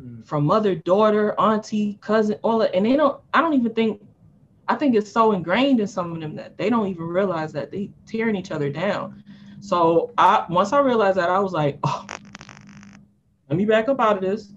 [0.00, 0.24] Mm.
[0.26, 2.74] From mother, daughter, auntie, cousin, all that.
[2.74, 4.02] And they don't, I don't even think
[4.68, 7.70] I think it's so ingrained in some of them that they don't even realize that
[7.70, 9.22] they tearing each other down.
[9.64, 12.06] So I once I realized that I was like, oh,
[13.48, 14.52] let me back up out of this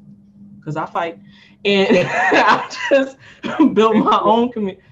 [0.59, 1.17] because I fight,
[1.63, 3.17] and I just
[3.73, 4.83] built my own community.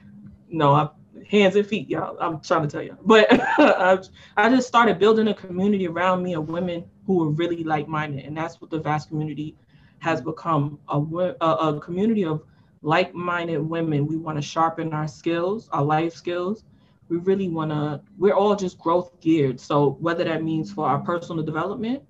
[0.47, 0.87] No, I
[1.29, 2.17] hands and feet, y'all.
[2.21, 3.27] I'm trying to tell you, but
[3.59, 3.99] I,
[4.37, 8.37] I just started building a community around me of women who were really like-minded, and
[8.37, 9.57] that's what the vast community
[9.99, 10.97] has become a,
[11.41, 12.41] a, a community of
[12.83, 14.07] like-minded women.
[14.07, 16.63] We want to sharpen our skills, our life skills
[17.09, 19.59] we really want to we're all just growth geared.
[19.59, 22.03] So whether that means for our personal development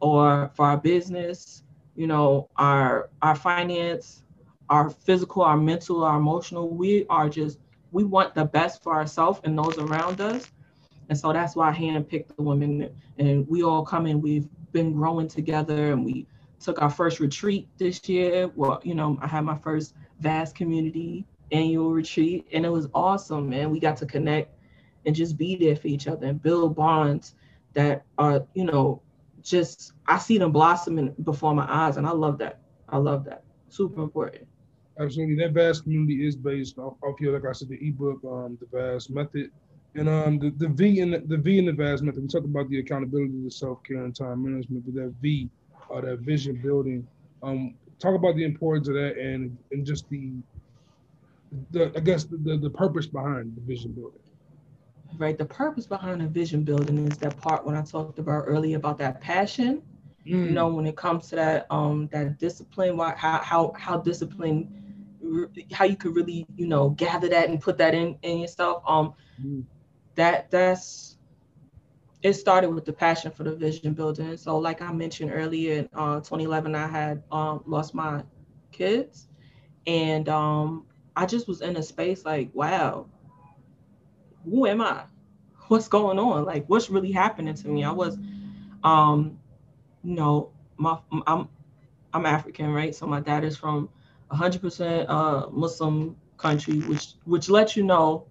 [0.00, 1.62] or for our business
[1.96, 4.22] you know our our finance
[4.68, 7.58] our physical our mental our emotional we are just
[7.92, 10.50] we want the best for ourselves and those around us.
[11.08, 14.92] And so that's why i handpicked the women and we all come in we've been
[14.92, 16.26] growing together and we
[16.60, 18.50] took our first retreat this year.
[18.54, 23.48] Well you know i had my first vast community annual retreat and it was awesome
[23.48, 23.70] man.
[23.70, 24.52] We got to connect
[25.04, 27.34] and just be there for each other and build bonds
[27.74, 29.00] that are you know
[29.42, 32.60] just i see them blossoming before my eyes and i love that.
[32.88, 33.42] I love that.
[33.68, 34.46] Super important.
[34.98, 35.36] Absolutely.
[35.36, 38.66] That vast community is based off, off here like i said the ebook um the
[38.76, 39.50] vast method
[39.94, 42.44] and um the, the v in the, the v in the vast method we talked
[42.44, 45.48] about the accountability the self-care and time management but that v
[45.94, 47.06] uh, that vision building
[47.42, 50.32] um talk about the importance of that and and just the
[51.70, 54.20] the I guess the, the, the purpose behind the vision building.
[55.18, 55.38] Right.
[55.38, 58.98] The purpose behind the vision building is that part when I talked about earlier about
[58.98, 59.82] that passion.
[60.26, 60.46] Mm.
[60.46, 64.72] You know, when it comes to that um that discipline, why how how how discipline
[65.72, 68.82] how you could really, you know, gather that and put that in in yourself.
[68.86, 69.64] Um mm.
[70.16, 71.16] that that's
[72.22, 74.36] it started with the passion for the vision building.
[74.36, 78.24] So like I mentioned earlier in uh, 2011, I had um, lost my
[78.72, 79.28] kids
[79.86, 83.06] and um, I just was in a space like, wow,
[84.44, 85.04] who am I?
[85.68, 86.44] What's going on?
[86.44, 87.82] Like, what's really happening to me?
[87.82, 88.16] I was,
[88.84, 89.36] um,
[90.04, 91.48] you know, my I'm
[92.12, 92.94] I'm African, right?
[92.94, 93.88] So my dad is from
[94.30, 98.26] 100% uh, Muslim country, which which lets you know,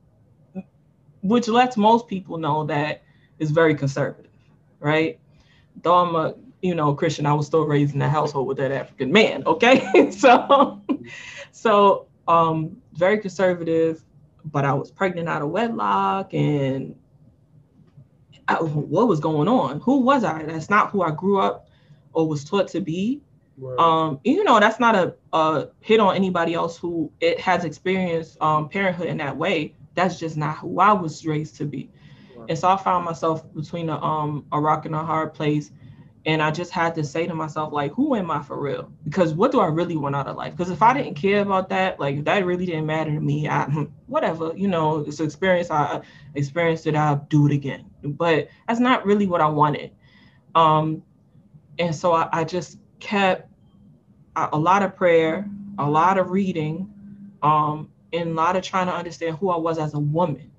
[1.23, 3.03] which lets most people know that
[3.37, 4.31] it's very conservative,
[4.79, 5.19] right?
[5.81, 8.71] Though I'm a you know Christian, I was still raised in a household with that
[8.71, 9.43] African man.
[9.45, 10.81] Okay, so
[11.51, 14.03] so um, very conservative,
[14.43, 16.95] but I was pregnant out of wedlock and
[18.47, 19.79] I, what was going on?
[19.81, 20.43] Who was I?
[20.43, 21.67] That's not who I grew up
[22.13, 23.21] or was taught to be.
[23.57, 23.79] Right.
[23.79, 28.39] Um, you know, that's not a, a, hit on anybody else who it has experienced
[28.41, 29.75] um, parenthood in that way.
[29.95, 31.89] that's just not who I was raised to be.
[32.47, 35.71] And so I found myself between a um a rock and a hard place.
[36.25, 38.91] And I just had to say to myself, like, who am I for real?
[39.03, 40.57] Because what do I really want out of life?
[40.57, 43.47] Because if I didn't care about that, like, if that really didn't matter to me,
[43.47, 43.65] I,
[44.07, 45.69] whatever, you know, it's an experience.
[45.69, 46.01] I
[46.33, 46.95] experienced it.
[46.95, 47.85] I'll do it again.
[48.03, 49.91] But that's not really what I wanted.
[50.55, 51.03] Um,
[51.77, 53.49] and so I, I just kept
[54.35, 56.89] a, a, lot of prayer, a lot of reading,
[57.43, 60.51] um, and a lot of trying to understand who I was as a woman.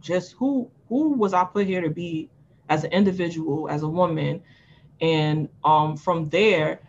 [0.00, 2.30] Just who who was I put here to be
[2.70, 4.42] as an individual, as a woman,
[5.00, 6.80] and um, from there,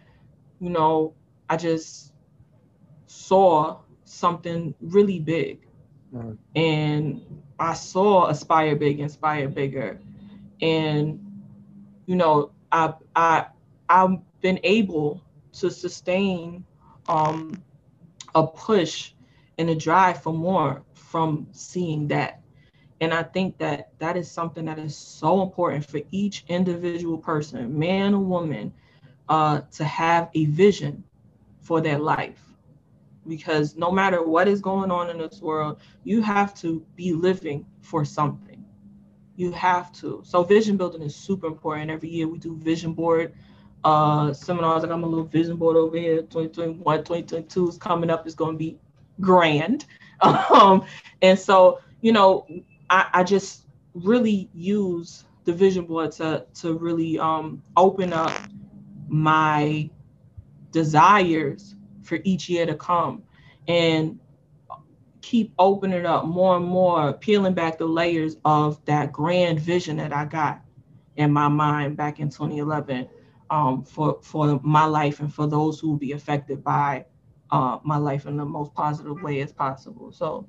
[0.60, 1.13] you know,
[1.50, 2.13] I just
[3.08, 5.62] saw something really big.
[6.12, 6.38] Right.
[6.56, 7.21] And
[7.60, 10.00] I saw Aspire Big, Inspire Bigger.
[10.62, 11.19] And,
[12.06, 13.45] you know, I, I,
[13.88, 16.65] I've been able to sustain
[17.08, 17.62] um,
[18.36, 19.13] a push
[19.58, 22.41] and a drive for more from seeing that
[23.02, 27.78] and I think that that is something that is so important for each individual person,
[27.78, 28.74] man or woman,
[29.28, 31.04] uh, to have a vision
[31.62, 32.40] for their life.
[33.28, 37.66] Because no matter what is going on in this world, you have to be living
[37.82, 38.64] for something.
[39.36, 40.22] You have to.
[40.24, 41.90] So vision building is super important.
[41.90, 43.34] Every year we do vision board
[43.84, 44.84] uh, seminars.
[44.84, 46.22] I got my little vision board over here.
[46.22, 48.26] 2021, 2022 is coming up.
[48.28, 48.78] It's going to be
[49.20, 49.86] grand.
[50.24, 50.86] Um,
[51.24, 52.46] and so, you know,
[52.92, 58.32] I, I just really use the vision board to to really um, open up
[59.10, 59.90] my
[60.72, 63.24] desires for each year to come
[63.68, 64.20] and
[65.22, 70.14] keep opening up more and more peeling back the layers of that grand vision that
[70.14, 70.62] i got
[71.18, 73.08] in my mind back in 2011
[73.52, 77.06] um, for for my life and for those who will be affected by
[77.52, 80.12] uh, my life in the most positive way as possible.
[80.12, 80.48] So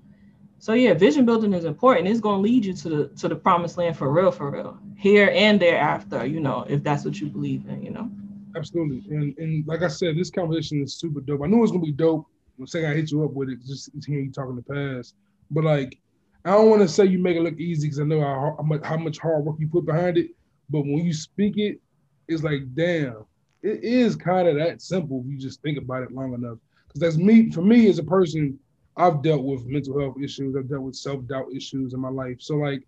[0.62, 2.07] so yeah, vision building is important.
[2.07, 5.29] It's gonna lead you to the to the promised land for real, for real, here
[5.35, 6.25] and thereafter.
[6.25, 7.83] You know, if that's what you believe in.
[7.83, 8.09] You know.
[8.55, 11.40] Absolutely, and and like I said, this conversation is super dope.
[11.42, 12.29] I knew it was gonna be dope.
[12.61, 15.16] I'm saying I hit you up with it, just hearing you talking the past.
[15.51, 15.98] But like,
[16.44, 18.62] I don't want to say you make it look easy because I know how, how
[18.62, 20.29] much how much hard work you put behind it.
[20.70, 21.81] But when you speak it,
[22.29, 23.25] it's like, damn,
[23.62, 26.59] it is kind of that simple if you just think about it long enough.
[26.87, 27.51] Because that's me.
[27.51, 28.61] For me as a person
[28.97, 30.57] I've dealt with mental health issues.
[30.57, 32.37] I've dealt with self doubt issues in my life.
[32.41, 32.83] So like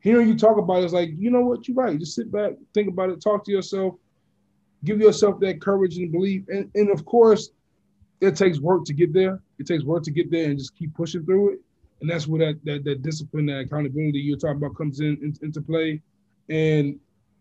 [0.00, 1.98] hearing you talk about it is like, you know what, you're right.
[1.98, 3.94] Just sit back, think about it, talk to yourself,
[4.84, 6.44] give yourself that courage and belief.
[6.48, 7.50] And and of course,
[8.20, 9.40] it takes work to get there.
[9.58, 11.60] It takes work to get there and just keep pushing through it.
[12.00, 15.34] And that's where that that, that discipline, that accountability you're talking about comes in, in
[15.42, 16.02] into play.
[16.48, 16.98] And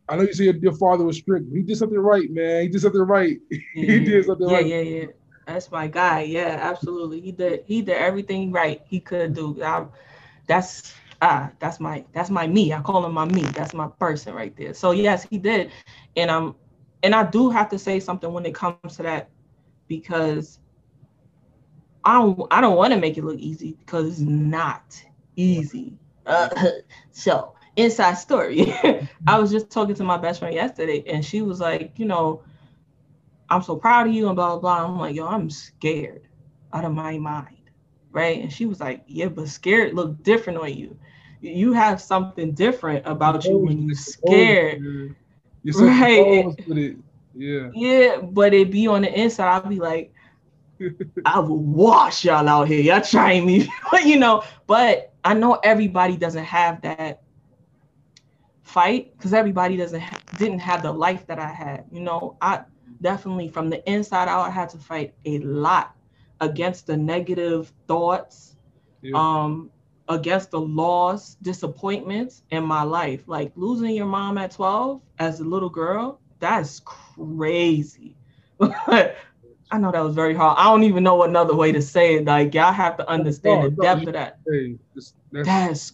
[0.08, 1.49] I know you say your, your father was strict.
[1.49, 2.63] but He did something right, man.
[2.63, 3.39] He did something right.
[3.49, 4.06] he mm-hmm.
[4.06, 4.65] did something yeah, right.
[4.65, 5.08] Yeah, yeah, yeah.
[5.45, 6.21] That's my guy.
[6.21, 7.19] Yeah, absolutely.
[7.21, 9.62] He did he did everything right he could do.
[9.63, 9.86] I,
[10.47, 12.73] that's ah, that's my that's my me.
[12.73, 13.41] I call him my me.
[13.43, 14.73] That's my person right there.
[14.73, 15.71] So yes, he did.
[16.15, 16.56] And um
[17.03, 19.17] and I do have to say something when it comes to that
[19.88, 20.60] because
[22.03, 25.03] I don't I don't want to make it look easy because it's not
[25.36, 25.97] easy.
[26.25, 26.49] Uh,
[27.12, 28.73] so inside story.
[29.27, 32.43] I was just talking to my best friend yesterday and she was like, you know,
[33.53, 34.85] I'm so proud of you and blah, blah, blah.
[34.85, 36.27] I'm like, yo, I'm scared
[36.73, 37.69] out of my mind.
[38.11, 38.41] Right.
[38.41, 40.97] And she was like, yeah, but scared look different on you.
[41.41, 44.81] You have something different about you when you're scared.
[45.63, 46.45] You're so right.
[47.35, 47.69] Yeah.
[47.73, 48.17] Yeah.
[48.21, 50.13] But it be on the inside, I'll be like,
[51.25, 52.81] I will wash y'all out here.
[52.81, 53.69] Y'all trying me,
[54.05, 54.43] you know.
[54.67, 57.21] But I know everybody doesn't have that
[58.63, 61.85] fight because everybody doesn't ha- didn't have the life that I had.
[61.91, 62.63] You know, I
[63.03, 65.95] definitely from the inside out, I had to fight a lot
[66.41, 68.55] against the negative thoughts,
[69.01, 69.11] yeah.
[69.15, 69.69] um,
[70.09, 73.27] against the loss, disappointments in my life.
[73.27, 78.15] Like losing your mom at 12 as a little girl, that's crazy.
[78.61, 80.57] I know that was very hard.
[80.59, 82.25] I don't even know another way to say it.
[82.25, 84.39] Like y'all have to understand the depth of that.
[85.31, 85.93] That's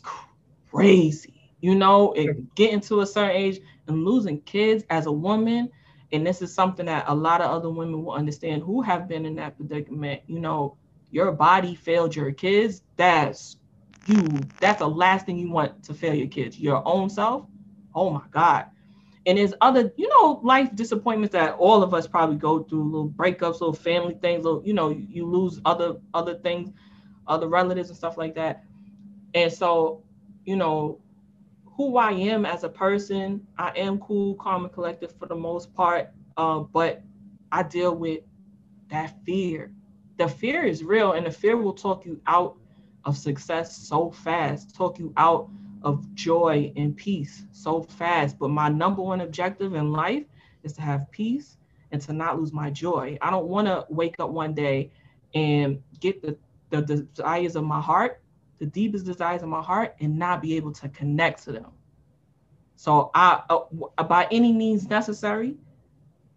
[0.70, 1.52] crazy.
[1.62, 5.70] You know, it, getting to a certain age and losing kids as a woman
[6.12, 9.26] and this is something that a lot of other women will understand who have been
[9.26, 10.22] in that predicament.
[10.28, 10.78] You know
[11.12, 12.82] your body failed your kids.
[12.96, 13.58] That's
[14.08, 14.28] you.
[14.60, 16.60] That's the last thing you want to fail your kids.
[16.60, 17.46] Your own self?
[17.94, 18.68] Oh my god.
[19.26, 23.10] And there's other you know life disappointments that all of us probably go through little
[23.10, 26.72] breakups little family things little you know you lose other other things
[27.28, 28.64] other relatives and stuff like that.
[29.36, 30.04] And so
[30.46, 31.00] you know
[31.80, 33.48] who I am as a person.
[33.58, 36.10] I am cool, calm, and collected for the most part.
[36.36, 37.02] Uh, but
[37.54, 38.20] I deal with
[38.90, 39.72] that fear.
[40.18, 42.58] The fear is real, and the fear will talk you out
[43.06, 45.50] of success so fast, talk you out
[45.82, 48.38] of joy and peace so fast.
[48.38, 50.26] But my number one objective in life
[50.64, 51.56] is to have peace
[51.94, 53.18] and to not lose my joy.
[53.22, 54.92] I don't want to wake up one day
[55.34, 56.38] and get the,
[56.72, 58.22] the desires of my heart,
[58.60, 61.72] the deepest desires of my heart, and not be able to connect to them.
[62.76, 65.56] So I, uh, by any means necessary,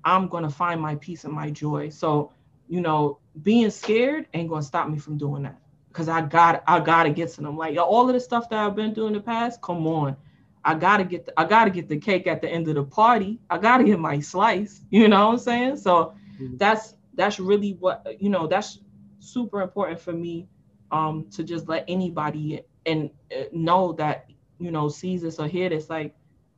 [0.05, 1.89] I'm going to find my peace and my joy.
[1.91, 2.33] So,
[2.69, 5.63] you know, being scared ain't going to stop me from doing that
[5.93, 7.57] because I got I gotta get to them.
[7.57, 10.17] Like all of the stuff that I've been doing in the past, come on.
[10.65, 13.41] I gotta get the, I gotta get the cake at the end of the party.
[13.51, 14.81] I gotta get my slice.
[14.91, 15.77] You know what I'm saying?
[15.77, 16.57] So mm-hmm.
[16.57, 18.47] that's that's really what you know.
[18.47, 18.79] That's
[19.21, 20.49] super important for me
[20.93, 25.69] um, to just let anybody and uh, know that you know sees this or hear
[25.69, 25.91] this.
[25.91, 26.15] Like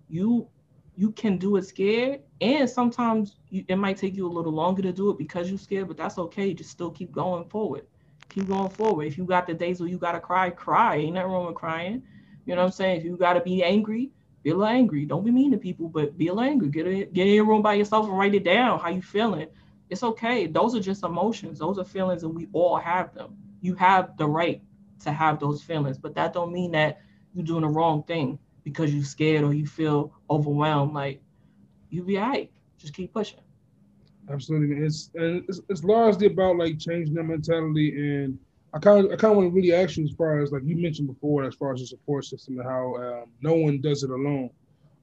[0.09, 0.49] you
[0.97, 4.83] you can do it scared, and sometimes you, it might take you a little longer
[4.83, 6.53] to do it because you're scared, but that's okay.
[6.53, 7.87] Just still keep going forward
[8.35, 9.07] keep going forward.
[9.07, 10.97] If you got the days where you gotta cry, cry.
[10.97, 12.03] Ain't nothing wrong with crying.
[12.47, 12.99] You know what I'm saying?
[12.99, 14.11] If you gotta be angry,
[14.43, 15.05] be a little angry.
[15.07, 16.69] Don't be mean to people, but be a little angry.
[16.69, 18.81] Get in, get in your room by yourself and write it down.
[18.81, 19.49] How you feeling?
[19.89, 20.47] It's okay.
[20.47, 21.59] Those are just emotions.
[21.61, 23.37] Those are feelings, and we all have them.
[23.65, 24.61] You have the right
[25.01, 27.01] to have those feelings, but that don't mean that
[27.35, 30.93] you're doing the wrong thing because you're scared or you feel overwhelmed.
[30.93, 31.23] Like
[31.89, 32.51] you be alright.
[32.77, 33.41] Just keep pushing.
[34.31, 37.89] Absolutely, it's it's, it's largely about like changing that mentality.
[37.99, 38.39] And
[38.75, 40.63] I kind of I kind of want to really ask you as far as like
[40.67, 44.03] you mentioned before, as far as the support system and how um, no one does
[44.03, 44.51] it alone.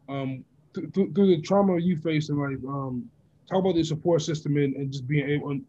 [0.07, 0.45] Um,
[0.75, 3.09] th- th- through the trauma you faced and like um,
[3.49, 5.59] talk about the support system and, and just being able.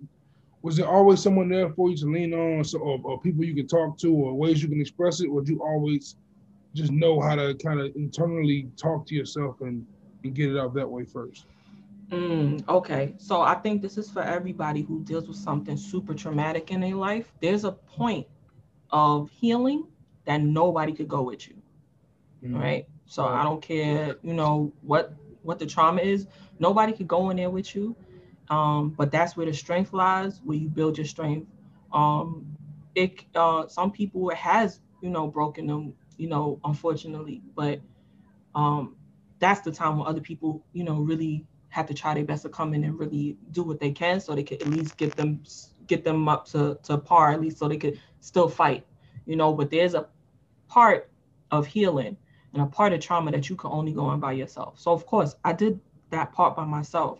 [0.62, 3.54] Was there always someone there for you to lean on, so, or, or people you
[3.54, 6.16] can talk to, or ways you can express it, or would you always
[6.74, 9.84] just know how to kind of internally talk to yourself and,
[10.24, 11.46] and get it out that way first?
[12.10, 16.70] Mm, okay, so I think this is for everybody who deals with something super traumatic
[16.70, 17.32] in their life.
[17.40, 18.26] There's a point
[18.90, 19.86] of healing
[20.26, 21.54] that nobody could go with you,
[22.44, 22.58] mm.
[22.58, 22.86] right?
[23.06, 26.26] So I don't care, you know what what the trauma is.
[26.58, 27.96] Nobody could go in there with you,
[28.52, 31.48] um, but that's where the strength lies, where you build your strength.
[31.90, 32.46] Um,
[32.94, 37.80] it uh, some people it has you know broken them, you know, unfortunately, but
[38.54, 38.94] um,
[39.38, 42.50] that's the time when other people you know really have to try their best to
[42.50, 45.42] come in and really do what they can so they could at least get them
[45.86, 48.86] get them up to, to par at least so they could still fight
[49.24, 49.54] you know.
[49.54, 50.08] But there's a
[50.68, 51.10] part
[51.50, 52.18] of healing
[52.52, 54.78] and a part of trauma that you can only go on by yourself.
[54.78, 55.80] So of course i did
[56.10, 57.18] that part by myself.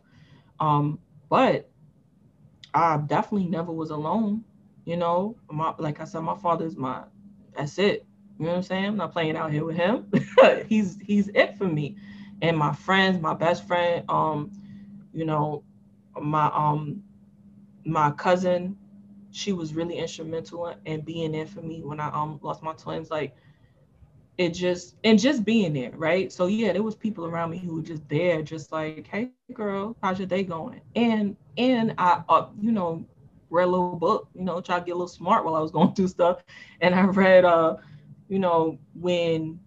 [0.61, 0.99] Um
[1.33, 1.71] but
[2.75, 4.45] i definitely never was alone
[4.85, 5.37] you know?
[5.51, 7.05] My like i said my father's my
[7.57, 8.07] that's it.
[8.39, 8.85] You know what i'm saying?
[8.87, 10.11] I'm not playing out here with him.
[10.67, 11.97] He's he's it for me.
[12.41, 14.51] And my friends, my best friend, um,
[15.13, 15.65] you know,
[16.21, 17.03] my um
[17.85, 18.77] my cousin,
[19.31, 23.11] she was really instrumental in being there for me when I um lost my twins.
[23.11, 23.37] Like
[24.39, 26.33] it just and just being there, right?
[26.33, 29.97] So yeah, there was people around me who were just there, just like, hey girl,
[30.03, 30.81] how's your day going?
[30.97, 33.05] And and I uh, you know,
[33.51, 35.71] read a little book, you know, try to get a little smart while I was
[35.79, 36.43] going through stuff.
[36.81, 37.77] And I read uh,
[38.29, 39.61] you know, when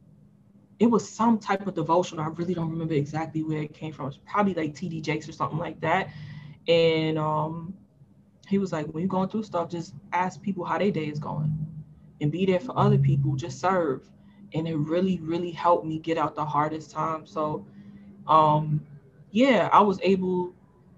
[0.79, 2.23] it was some type of devotional.
[2.23, 4.07] I really don't remember exactly where it came from.
[4.07, 6.09] It's probably like TD Jakes or something like that.
[6.67, 7.73] And um,
[8.47, 11.19] he was like, when you're going through stuff, just ask people how their day is
[11.19, 11.53] going
[12.21, 14.03] and be there for other people, just serve.
[14.53, 17.25] And it really, really helped me get out the hardest time.
[17.25, 17.65] So
[18.27, 18.85] um,
[19.31, 20.53] yeah, I was able,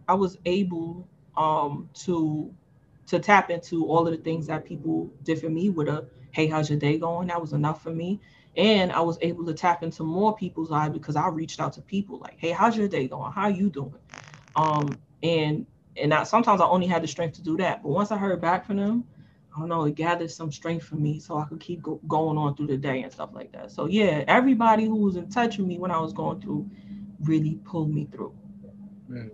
[0.07, 2.53] I was able um, to
[3.07, 6.47] to tap into all of the things that people did for me with a hey,
[6.47, 7.27] how's your day going?
[7.27, 8.19] That was enough for me
[8.57, 11.81] and I was able to tap into more people's lives because I reached out to
[11.81, 13.31] people like, "Hey, how's your day going?
[13.31, 13.93] How are you doing?"
[14.55, 18.11] Um, and and I, sometimes I only had the strength to do that, but once
[18.11, 19.03] I heard back from them,
[19.57, 22.37] I don't know, it gathered some strength for me so I could keep go- going
[22.37, 23.71] on through the day and stuff like that.
[23.71, 26.69] So yeah, everybody who was in touch with me when I was going through
[27.23, 28.35] really pulled me through.
[29.07, 29.31] Man.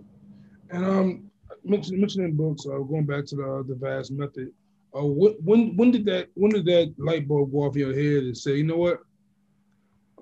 [0.70, 1.30] And um,
[1.62, 4.50] mentioning mentioning books, uh, going back to the the vast method.
[4.96, 8.36] Uh, when when did that when did that light bulb go off your head and
[8.36, 9.00] say, you know what,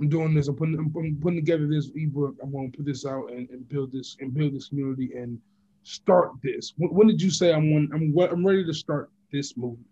[0.01, 0.49] I'm doing this.
[0.49, 2.35] I'm putting I'm, putting together this ebook.
[2.43, 5.39] I'm going to put this out and, and build this and build this community and
[5.85, 6.73] start this.
[6.77, 9.87] When, when did you say I'm I'm I'm ready to start this movement?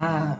[0.00, 0.36] Uh,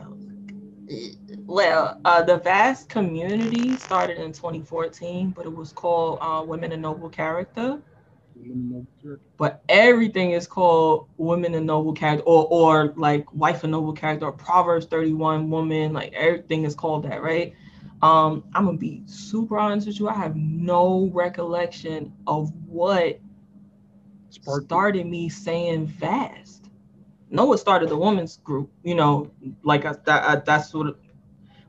[1.47, 6.81] well, uh, the vast community started in 2014, but it was called uh, Women in
[6.83, 7.81] Noble Character.
[9.39, 14.27] But everything is called Women in Noble Character, or or like Wife in Noble Character,
[14.27, 15.93] or Proverbs 31 Woman.
[15.93, 17.55] Like everything is called that, right?
[18.03, 20.09] Um, I'm gonna be super honest with you.
[20.09, 23.21] I have no recollection of what
[24.31, 24.67] Sparky.
[24.67, 26.66] started me saying fast.
[27.31, 28.71] Noah started the women's group.
[28.83, 29.31] You know,
[29.63, 30.99] like I, that, I, that's what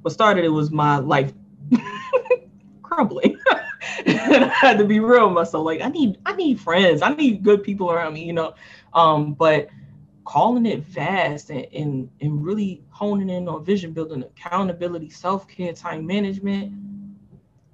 [0.02, 1.34] what started it was my life
[2.82, 3.38] crumbling.
[4.06, 5.66] and I had to be real with myself.
[5.66, 7.02] Like I need I need friends.
[7.02, 8.54] I need good people around me, you know.
[8.94, 9.70] Um, but
[10.28, 16.06] calling it vast and, and, and really honing in on vision building, accountability, self-care, time
[16.06, 16.74] management.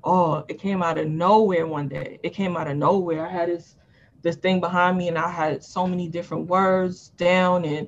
[0.04, 2.20] Oh, it came out of nowhere one day.
[2.22, 3.26] It came out of nowhere.
[3.26, 3.76] I had this
[4.24, 7.88] this thing behind me and I had so many different words down and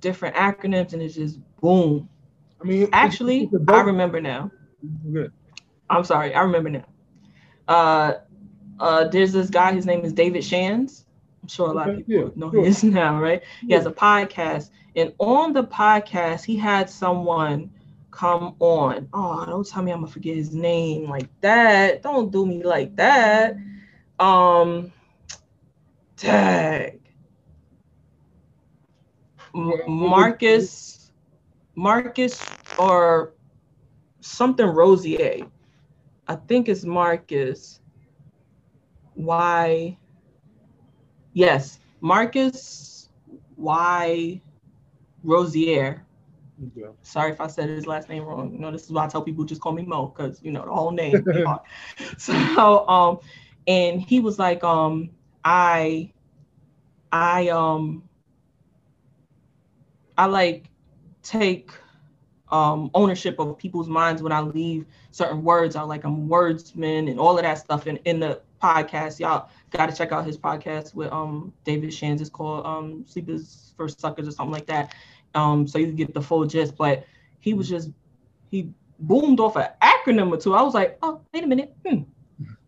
[0.00, 2.08] different acronyms and it's just boom.
[2.60, 4.50] I mean actually it's, it's I remember now.
[5.10, 5.32] Good.
[5.88, 6.84] I'm sorry, I remember now.
[7.66, 8.14] Uh
[8.78, 11.06] uh there's this guy, his name is David Shands
[11.46, 12.62] I'm sure a lot of people yeah, know sure.
[12.62, 13.40] he is now, right?
[13.60, 13.76] He yeah.
[13.76, 14.70] has a podcast.
[14.96, 17.70] And on the podcast, he had someone
[18.10, 19.08] come on.
[19.12, 22.02] Oh, don't tell me I'm gonna forget his name like that.
[22.02, 23.56] Don't do me like that.
[24.18, 24.92] Um
[26.16, 27.00] tag.
[29.54, 31.12] Marcus,
[31.74, 32.40] Marcus
[32.78, 33.34] or
[34.20, 35.46] something Rosier.
[36.28, 37.80] I think it's Marcus.
[39.14, 39.96] Why?
[41.32, 43.08] Yes, Marcus
[43.56, 44.40] Y.
[45.22, 46.06] Rosier.
[46.74, 46.86] Yeah.
[47.02, 48.52] Sorry if I said his last name wrong.
[48.52, 50.64] You know, this is why I tell people just call me Mo because you know
[50.64, 51.24] the whole name.
[52.18, 53.18] so um,
[53.66, 55.10] and he was like, um,
[55.46, 56.10] I,
[57.12, 58.02] I um,
[60.18, 60.64] I like
[61.22, 61.70] take
[62.48, 67.08] um ownership of people's minds when I leave certain words out, like I'm a wordsman
[67.08, 69.20] and all of that stuff in, in the podcast.
[69.20, 72.20] Y'all got to check out his podcast with um David Shands.
[72.20, 74.96] It's called um Sleepers for Suckers or something like that.
[75.36, 76.76] Um, so you get the full gist.
[76.76, 77.04] But
[77.38, 77.90] he was just
[78.50, 80.56] he boomed off an acronym or two.
[80.56, 81.72] I was like, oh, wait a minute.
[81.86, 82.02] Hmm.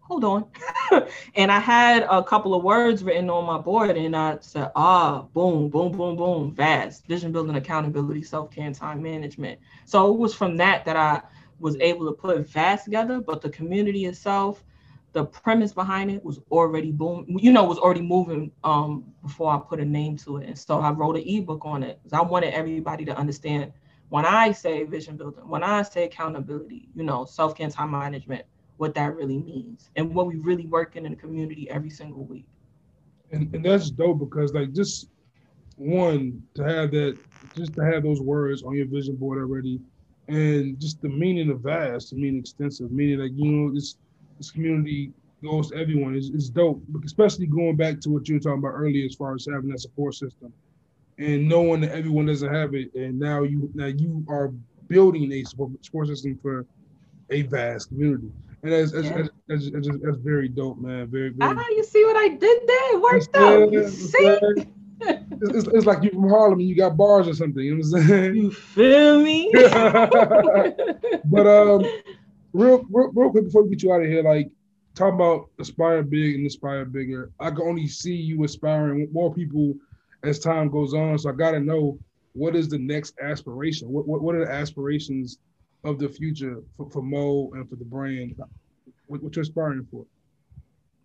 [0.09, 0.47] Hold on.
[1.35, 5.21] and I had a couple of words written on my board, and I said, ah,
[5.35, 9.61] boom, boom, boom, boom, vast vision building, accountability, self care, and time management.
[9.85, 11.21] So it was from that that I
[11.59, 14.65] was able to put vast together, but the community itself,
[15.13, 19.59] the premise behind it was already boom, you know, was already moving um, before I
[19.59, 20.47] put a name to it.
[20.47, 23.73] And so I wrote an ebook on it because I wanted everybody to understand
[24.09, 28.47] when I say vision building, when I say accountability, you know, self care time management,
[28.79, 32.47] what that really means and what we really work in the community every single week.
[33.31, 35.09] And, and that's dope because like just
[35.77, 37.19] one to have that,
[37.55, 39.81] just to have those words on your vision board already,
[40.29, 43.97] and just the meaning of vast, the meaning extensive, meaning like you know this
[44.39, 45.13] this community
[45.43, 48.75] goes to everyone is, is dope, especially going back to what you were talking about
[48.75, 50.53] earlier as far as having that support system
[51.19, 52.93] and knowing that everyone doesn't have it.
[52.95, 54.53] And now you now you are
[54.89, 56.65] building a support, support system for
[57.31, 58.31] a vast community.
[58.63, 59.27] And that's that's, yeah.
[59.47, 61.07] that's, that's, that's, very dope, man.
[61.09, 62.95] Very, very Ah, you see what I did there?
[62.95, 63.73] It worked out.
[63.73, 64.39] You see?
[65.01, 67.63] It's, it's, like you from Harlem and you got bars or something.
[67.63, 68.35] You know what I'm saying?
[68.35, 69.51] You feel me?
[71.25, 71.85] but um,
[72.53, 74.51] real, real, real quick before we get you out of here, like
[74.97, 77.31] talk about aspire big and inspire bigger.
[77.39, 79.75] I can only see you aspiring more people
[80.25, 81.19] as time goes on.
[81.19, 81.99] So I got to know
[82.33, 83.89] what is the next aspiration.
[83.89, 85.39] What, what what are the aspirations
[85.85, 88.37] of the future for, for Mo and for the brand?
[89.07, 90.05] What, what you're aspiring for?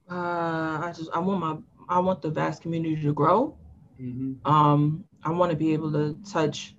[0.09, 1.57] Uh, I just I want my
[1.89, 3.57] I want the vast community to grow.
[4.01, 4.51] Mm-hmm.
[4.51, 6.75] Um, I want to be able to touch.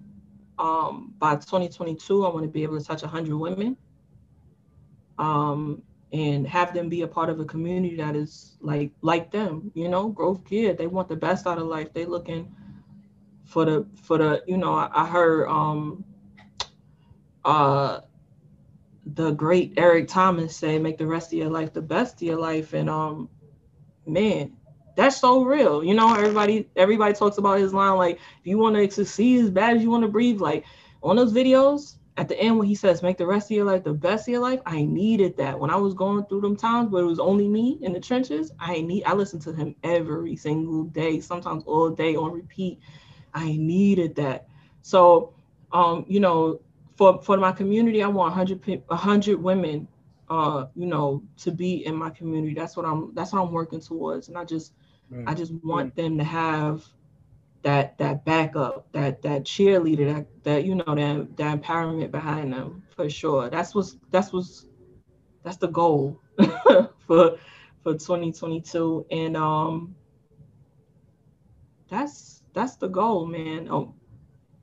[0.57, 3.77] Um, by 2022, I want to be able to touch 100 women
[5.19, 5.83] um,
[6.13, 9.71] and have them be a part of a community that is like like them.
[9.75, 10.79] You know, growth kid.
[10.79, 11.93] They want the best out of life.
[11.93, 12.55] They looking
[13.45, 14.43] for the for the.
[14.47, 16.05] You know, I, I heard um,
[17.45, 18.01] uh,
[19.07, 22.39] the great Eric Thomas say, "Make the rest of your life the best of your
[22.39, 23.29] life." And um,
[24.07, 24.57] man,
[24.97, 25.85] that's so real.
[25.85, 29.51] You know, everybody everybody talks about his line like, if you want to succeed as
[29.51, 30.65] bad as you want to breathe, like
[31.03, 33.83] on those videos, at the end when he says make the rest of your life
[33.83, 36.91] the best of your life i needed that when i was going through them times
[36.91, 40.37] where it was only me in the trenches i need i listened to him every
[40.37, 42.79] single day sometimes all day on repeat
[43.35, 44.47] i needed that
[44.83, 45.35] so
[45.73, 46.61] um you know
[46.97, 49.89] for for my community i want 100 100 women
[50.31, 53.81] uh you know to be in my community that's what i'm that's what i'm working
[53.81, 54.73] towards and i just
[55.13, 55.25] mm.
[55.29, 55.97] i just want mm.
[55.97, 56.85] them to have
[57.65, 62.85] that that backup, that that cheerleader, that that you know that that empowerment behind them
[62.95, 63.51] for sure.
[63.51, 64.67] That's what's that's what's
[65.43, 66.21] that's the goal
[67.07, 67.39] for
[67.83, 69.95] for 2022, and um,
[71.89, 73.69] that's that's the goal, man.
[73.71, 73.95] Um,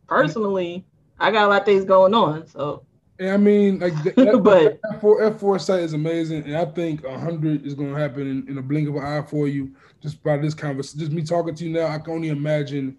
[0.08, 0.86] personally,
[1.22, 2.84] I got a lot of things going on, so.
[3.20, 7.76] I mean, like, that, but F4, F4 site is amazing, and I think hundred is
[7.76, 10.54] going to happen in, in a blink of an eye for you just by this
[10.54, 12.98] conversation, just me talking to you now, I can only imagine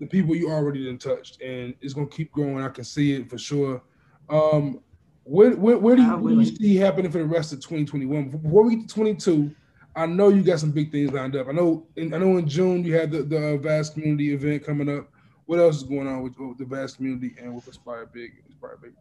[0.00, 2.60] the people you already done touched, and it's gonna keep growing.
[2.62, 3.82] I can see it for sure.
[4.28, 4.80] Um,
[5.24, 8.28] where, where, where do you, what do you see happening for the rest of 2021?
[8.28, 9.54] Before we get to 22,
[9.94, 11.48] I know you got some big things lined up.
[11.48, 14.64] I know in, I know in June you had the, the uh, vast community event
[14.64, 15.08] coming up.
[15.46, 18.32] What else is going on with, with the vast community and with Aspire Big?
[18.48, 18.92] Aspire Big.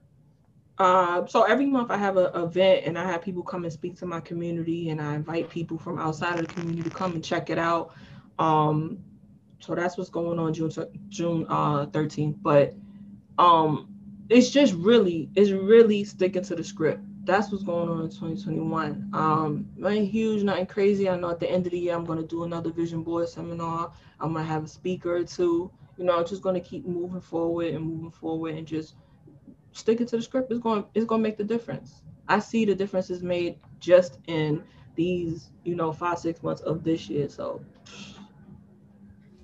[0.77, 3.97] Uh, so every month I have an event and I have people come and speak
[3.99, 7.23] to my community and I invite people from outside of the community to come and
[7.23, 7.93] check it out.
[8.39, 8.99] Um,
[9.59, 10.71] so that's what's going on June
[11.09, 12.35] June uh, 13th.
[12.41, 12.75] But
[13.37, 13.87] um,
[14.29, 17.01] it's just really it's really sticking to the script.
[17.23, 19.09] That's what's going on in 2021.
[19.13, 21.09] Um, nothing huge, nothing crazy.
[21.09, 23.91] I know at the end of the year I'm gonna do another vision board seminar.
[24.19, 25.71] I'm gonna have a speaker or two.
[25.97, 28.95] You know, I'm just gonna keep moving forward and moving forward and just
[29.75, 32.01] sticking to the script is going is going to make the difference.
[32.27, 34.63] I see the differences made just in
[34.95, 37.29] these, you know, five six months of this year.
[37.29, 37.63] So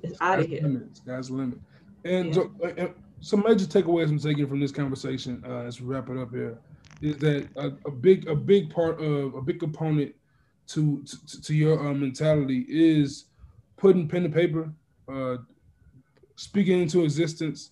[0.01, 0.61] it's out of here.
[0.63, 0.97] Limit.
[0.97, 1.59] Sky's the limit.
[2.05, 2.33] And, yeah.
[2.33, 2.87] so, uh,
[3.19, 6.57] some major takeaways I'm taking from this conversation uh, as we wrap it up here
[7.01, 10.15] is that a, a big a big part of a big component
[10.67, 13.25] to to, to your uh, mentality is
[13.77, 14.71] putting pen to paper,
[15.11, 15.37] uh,
[16.41, 17.71] speaking into existence,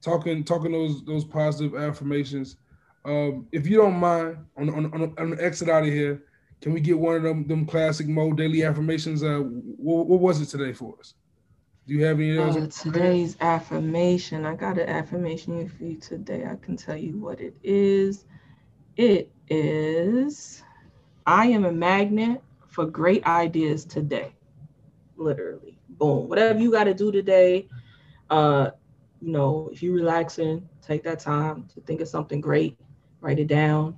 [0.00, 2.56] talking talking those those positive affirmations.
[3.04, 6.24] Um, if you don't mind, on on on, on the exit out of here,
[6.62, 9.22] can we get one of them them classic Mo daily affirmations?
[9.22, 11.14] Uh, what, what was it today for us?
[11.86, 12.38] Do you have any?
[12.38, 14.46] Uh, today's affirmation.
[14.46, 16.46] I got an affirmation for you today.
[16.50, 18.24] I can tell you what it is.
[18.96, 20.62] It is
[21.28, 24.32] I am a magnet for great ideas today.
[25.18, 25.78] Literally.
[25.90, 26.26] Boom.
[26.26, 27.68] Whatever you got to do today,
[28.30, 28.70] uh,
[29.20, 32.78] you know, if you're relaxing, take that time to think of something great,
[33.20, 33.96] write it down,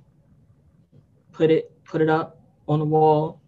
[1.31, 3.41] put it, put it up on the wall,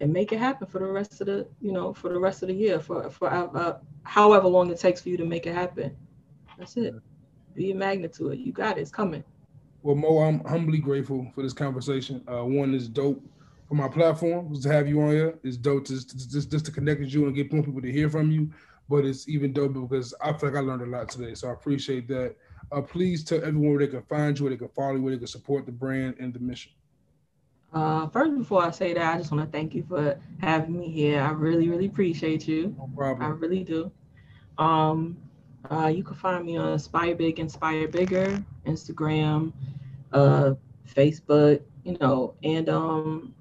[0.00, 2.48] and make it happen for the rest of the, you know, for the rest of
[2.48, 5.94] the year, for for uh, however long it takes for you to make it happen.
[6.58, 6.94] That's it.
[7.54, 8.38] Be a magnet to it.
[8.38, 8.82] You got it.
[8.82, 9.24] It's coming.
[9.82, 12.22] Well, Mo, I'm humbly grateful for this conversation.
[12.28, 13.22] Uh, one is dope
[13.66, 15.38] for my platform to have you on here.
[15.42, 18.10] It's dope to just, just to connect with you and get more people to hear
[18.10, 18.50] from you
[18.90, 21.34] but it's even dope because I feel like I learned a lot today.
[21.34, 22.34] So I appreciate that.
[22.72, 25.12] Uh, please tell everyone where they can find you, where they can follow you, where
[25.14, 26.72] they can support the brand and the mission.
[27.72, 30.90] Uh, first, before I say that, I just want to thank you for having me
[30.90, 31.22] here.
[31.22, 32.74] I really, really appreciate you.
[32.76, 33.24] No problem.
[33.24, 33.92] I really do.
[34.58, 35.16] Um,
[35.70, 39.52] uh, you can find me on Inspire Big, Inspire Bigger, Instagram,
[40.12, 40.54] uh,
[40.92, 43.34] Facebook, you know, and um,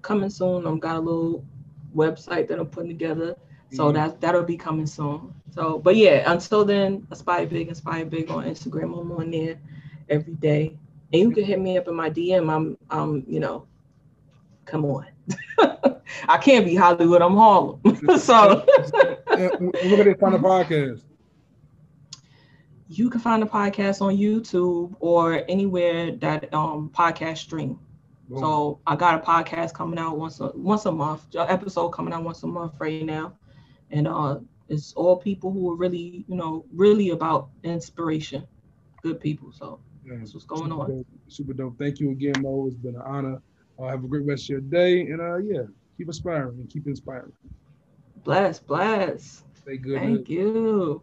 [0.00, 0.64] coming soon.
[0.64, 1.44] I've got a little
[1.92, 3.36] website that I'm putting together
[3.72, 3.94] so mm-hmm.
[3.94, 5.34] that that'll be coming soon.
[5.54, 8.98] So, but yeah, until then, aspire big, aspire big on Instagram.
[8.98, 9.58] I'm on there
[10.10, 10.76] every day,
[11.12, 12.52] and you can hit me up in my DM.
[12.52, 13.66] I'm, I'm, you know,
[14.66, 15.06] come on.
[16.28, 17.22] I can't be Hollywood.
[17.22, 17.80] I'm Harlem.
[18.18, 18.64] so,
[19.26, 21.02] where can they find the podcast?
[22.88, 27.78] You can find the podcast on YouTube or anywhere that um podcast stream.
[28.34, 32.22] So I got a podcast coming out once a once a month, episode coming out
[32.22, 33.34] once a month right now
[33.92, 34.38] and uh,
[34.68, 38.46] it's all people who are really, you know, really about inspiration,
[39.02, 39.52] good people.
[39.52, 40.90] So yeah, that's what's going on.
[40.90, 41.78] Dope, super dope.
[41.78, 42.66] Thank you again, Mo.
[42.66, 43.42] It's been an honor.
[43.78, 45.62] Uh, have a great rest of your day, and uh, yeah,
[45.96, 47.32] keep aspiring and keep inspiring.
[48.24, 49.44] Bless, bless.
[49.54, 50.00] Stay good.
[50.00, 50.38] Thank man.
[50.38, 51.02] you.